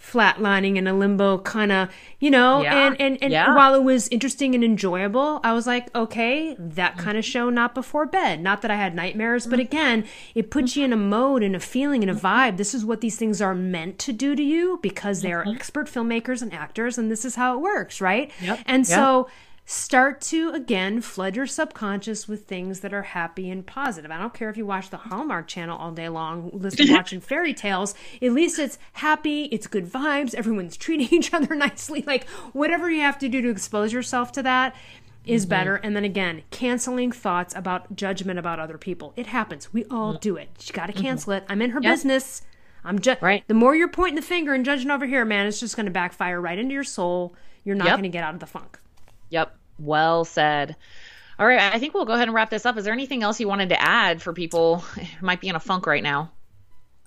[0.00, 1.88] flatlining in a limbo kind of
[2.20, 2.86] you know Yeah.
[2.86, 3.54] and and, and Yeah.
[3.54, 7.00] while it was interesting and enjoyable i was like okay that mm-hmm.
[7.04, 9.66] kind of show not before bed not that i had nightmares but mm-hmm.
[9.66, 10.04] again
[10.34, 11.08] it puts you in a mm-hmm.
[11.08, 14.12] mode and a feeling and a vibe this is what these things are meant to
[14.12, 17.60] do to you because they are expert filmmakers and actors and this is how it
[17.60, 18.60] works right Yep.
[18.66, 19.28] and Yep.
[19.68, 24.10] Start to again flood your subconscious with things that are happy and positive.
[24.12, 27.20] I don't care if you watch the Hallmark channel all day long, listen to watching
[27.20, 27.94] fairy tales.
[28.22, 32.02] At least it's happy, it's good vibes, everyone's treating each other nicely.
[32.06, 34.74] Like whatever you have to do to expose yourself to that
[35.24, 35.50] is Mm-hmm.
[35.50, 35.74] better.
[35.76, 39.12] And then again, canceling thoughts about judgment about other people.
[39.16, 39.72] It happens.
[39.72, 40.48] We all do it.
[40.64, 41.44] You got to cancel it.
[41.48, 42.42] I'm in her business.
[42.84, 43.26] I'm just Mm-hmm.
[43.26, 43.44] Right.
[43.48, 45.90] the more you're pointing the finger and judging over here, man, it's just going to
[45.92, 47.34] backfire right into your soul.
[47.64, 47.94] You're not Yep.
[47.94, 48.78] going to get out of the funk.
[49.30, 49.56] Yep.
[49.78, 50.76] Well said.
[51.38, 52.78] All right, I think we'll go ahead and wrap this up.
[52.78, 55.60] Is there anything else you wanted to add for people who might be in a
[55.60, 56.32] funk right now?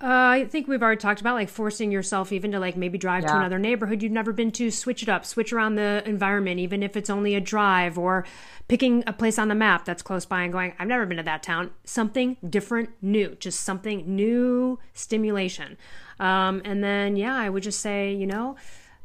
[0.02, 3.26] Uh, I think we've already talked about like forcing yourself even to like maybe drive
[3.26, 6.84] to another neighborhood you've never been to, switch it up, switch around the environment, even
[6.84, 8.26] if it's only a drive or
[8.70, 11.24] picking a place on the map that's close by and going, I've never been to
[11.24, 11.72] that town.
[11.84, 15.76] Something different, new, just something new stimulation.
[16.18, 18.56] Um, and then, yeah, I would just say, you know,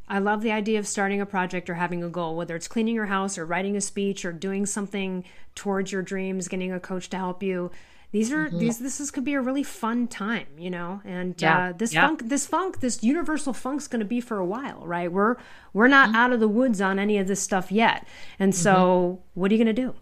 [0.08, 2.94] I love the idea of starting a project or having a goal, whether it's cleaning
[2.94, 5.24] your house or writing a speech or doing something
[5.54, 7.70] towards your dreams, getting a coach to help you.
[8.12, 8.58] These are mm-hmm.
[8.58, 11.00] these this is could be a really fun time, you know.
[11.04, 11.70] And yeah.
[11.70, 12.06] uh, this yeah.
[12.06, 15.10] funk, this funk, this universal funk's going to be for a while, right?
[15.10, 15.36] We're
[15.72, 16.16] we're not mm-hmm.
[16.16, 18.06] out of the woods on any of this stuff yet.
[18.38, 19.40] And so, mm-hmm.
[19.40, 19.94] what are you going to do?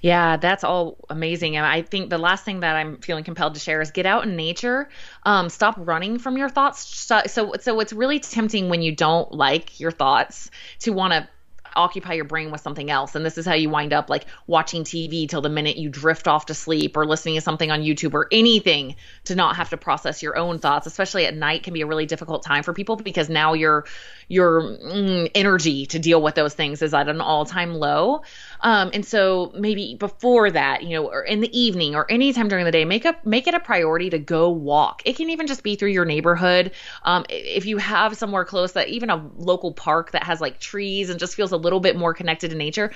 [0.00, 1.56] Yeah, that's all amazing.
[1.56, 4.24] And I think the last thing that I'm feeling compelled to share is get out
[4.24, 4.88] in nature.
[5.24, 6.80] Um, stop running from your thoughts.
[6.80, 10.50] So, so, so it's really tempting when you don't like your thoughts
[10.80, 11.28] to want to
[11.76, 13.14] occupy your brain with something else.
[13.14, 16.28] And this is how you wind up like watching TV till the minute you drift
[16.28, 19.76] off to sleep or listening to something on YouTube or anything to not have to
[19.76, 22.96] process your own thoughts, especially at night can be a really difficult time for people
[22.96, 23.84] because now your
[24.28, 28.22] your mm, energy to deal with those things is at an all-time low.
[28.62, 32.64] Um, and so maybe before that, you know, or in the evening or anytime during
[32.64, 35.02] the day, make up make it a priority to go walk.
[35.04, 36.72] It can even just be through your neighborhood.
[37.04, 41.10] Um, if you have somewhere close that even a local park that has like trees
[41.10, 42.92] and just feels a little bit more connected to nature,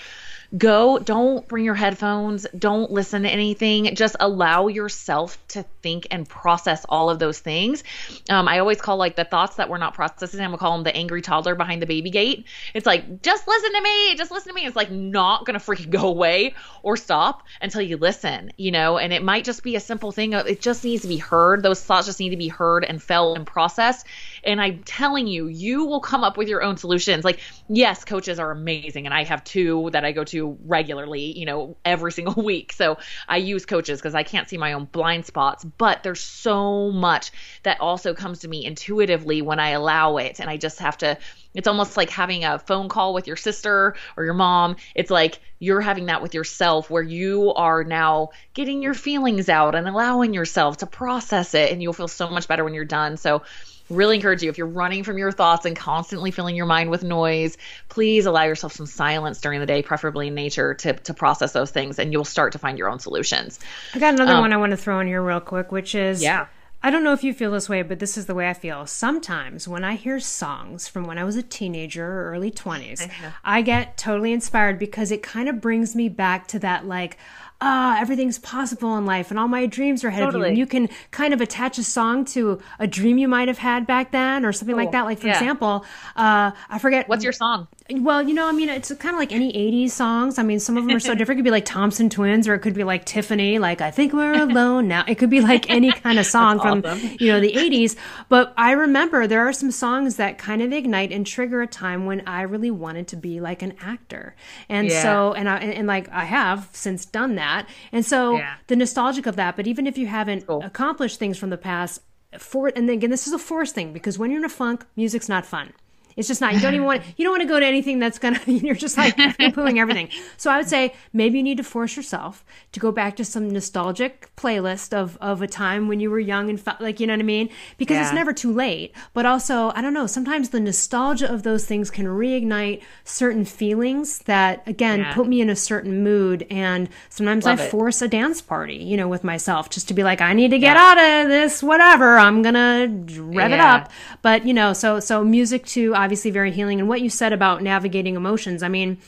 [0.56, 0.98] go.
[0.98, 2.46] Don't bring your headphones.
[2.56, 3.94] Don't listen to anything.
[3.94, 7.84] Just allow yourself to think and process all of those things.
[8.30, 10.84] Um, i always call like the thoughts that we're not processing i'm gonna call them
[10.84, 12.46] the angry toddler behind the baby gate.
[12.72, 14.14] It's like just listen to me.
[14.16, 14.66] Just listen to me.
[14.66, 18.98] It's like not gonna freaking go away or stop until you listen you know?
[18.98, 21.62] And it might just be a simple thing it just needs to be heard.
[21.62, 24.06] Those thoughts just need to be heard and felt and processed
[24.46, 28.38] and i'm telling you you will come up with your own solutions like yes coaches
[28.38, 32.42] are amazing and i have two that i go to regularly, you know, every single
[32.42, 32.72] week.
[32.72, 36.90] So I use coaches because I can't see my own blind spots, but there's so
[36.90, 37.30] much
[37.62, 40.40] that also comes to me intuitively when I allow it.
[40.40, 41.18] And I just have to,
[41.54, 44.76] it's almost like having a phone call with your sister or your mom.
[44.94, 49.74] It's like you're having that with yourself where you are now getting your feelings out
[49.74, 51.72] and allowing yourself to process it.
[51.72, 53.16] And you'll feel so much better when you're done.
[53.16, 53.42] So,
[53.90, 57.02] really encourage you if you're running from your thoughts and constantly filling your mind with
[57.02, 57.56] noise
[57.88, 61.70] please allow yourself some silence during the day preferably in nature to, to process those
[61.70, 63.60] things and you'll start to find your own solutions.
[63.94, 66.22] I got another um, one i want to throw in here real quick which is
[66.22, 66.46] yeah.
[66.84, 68.86] I don't know if you feel this way, but this is the way I feel.
[68.86, 73.10] Sometimes when I hear songs from when I was a teenager or early 20s,
[73.42, 77.16] I get totally inspired because it kind of brings me back to that, like,
[77.64, 80.40] ah, everything's possible in life and all my dreams are ahead totally.
[80.40, 80.48] of you.
[80.50, 83.86] And you can kind of attach a song to a dream you might have had
[83.86, 84.84] back then or something cool.
[84.84, 85.04] like that.
[85.04, 85.34] Like, for yeah.
[85.34, 85.84] example,
[86.16, 87.08] uh, I forget.
[87.08, 87.68] What's your song?
[87.90, 90.38] Well, you know, I mean, it's kind of like any 80s songs.
[90.38, 91.38] I mean, some of them are so different.
[91.38, 94.14] It could be like Thompson Twins or it could be like Tiffany, like, I think
[94.14, 95.04] we're alone now.
[95.06, 97.16] It could be like any kind of song from, awesome.
[97.20, 97.96] you know, the 80s.
[98.30, 102.06] But I remember there are some songs that kind of ignite and trigger a time
[102.06, 104.34] when I really wanted to be like an actor.
[104.70, 105.02] And yeah.
[105.02, 107.68] so, and I, and, and like I have since done that.
[107.92, 108.54] And so yeah.
[108.68, 110.62] the nostalgic of that, but even if you haven't cool.
[110.62, 112.00] accomplished things from the past,
[112.38, 115.28] for and again, this is a force thing because when you're in a funk, music's
[115.28, 115.72] not fun.
[116.16, 116.54] It's just not.
[116.54, 117.02] You don't even want.
[117.16, 118.40] You don't want to go to anything that's gonna.
[118.46, 120.08] You're just like pooing everything.
[120.36, 123.48] So I would say maybe you need to force yourself to go back to some
[123.48, 127.14] nostalgic playlist of of a time when you were young and felt like you know
[127.14, 127.50] what I mean.
[127.78, 128.02] Because yeah.
[128.04, 128.92] it's never too late.
[129.12, 130.06] But also, I don't know.
[130.06, 135.14] Sometimes the nostalgia of those things can reignite certain feelings that again yeah.
[135.14, 136.46] put me in a certain mood.
[136.50, 137.70] And sometimes Love I it.
[137.70, 140.58] force a dance party, you know, with myself just to be like, I need to
[140.58, 140.82] get yeah.
[140.82, 141.62] out of this.
[141.62, 142.18] Whatever.
[142.18, 143.90] I'm gonna rev it up.
[144.22, 146.78] But you know, so so music too obviously very healing.
[146.80, 148.98] And what you said about navigating emotions, I mean,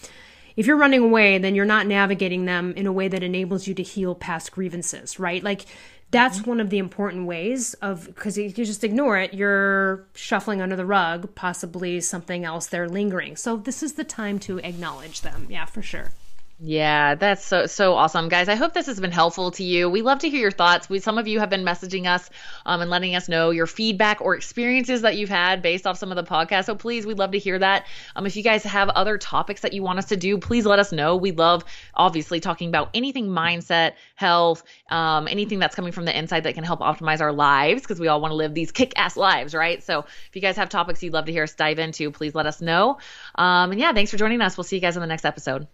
[0.57, 3.74] if you're running away, then you're not navigating them in a way that enables you
[3.74, 5.42] to heal past grievances, right?
[5.42, 5.66] Like
[6.11, 6.51] that's mm-hmm.
[6.51, 10.76] one of the important ways of because if you just ignore it, you're shuffling under
[10.76, 13.36] the rug, possibly something else there lingering.
[13.36, 15.47] So this is the time to acknowledge them.
[15.51, 16.12] Yeah, for sure.
[16.59, 18.48] Yeah, that's so so awesome, guys.
[18.48, 19.90] I hope this has been helpful to you.
[19.90, 20.88] We love to hear your thoughts.
[20.88, 22.30] We some of you have been messaging us
[22.64, 26.11] um, and letting us know your feedback or experiences that you've had based off some
[26.11, 26.64] of the podcast.
[26.64, 27.86] So please, we'd love to hear that.
[28.14, 30.78] Um, if you guys have other topics that you want us to do, please let
[30.78, 31.16] us know.
[31.16, 36.44] We love obviously talking about anything mindset, health, um, anything that's coming from the inside
[36.44, 39.54] that can help optimize our lives because we all want to live these kick-ass lives,
[39.54, 39.84] right?
[39.84, 42.46] So if you guys have topics you'd love to hear us dive into, please let
[42.46, 42.96] us know.
[43.34, 44.57] Um, and yeah, thanks for joining us.
[44.57, 45.66] We'll see you guys in the next episode.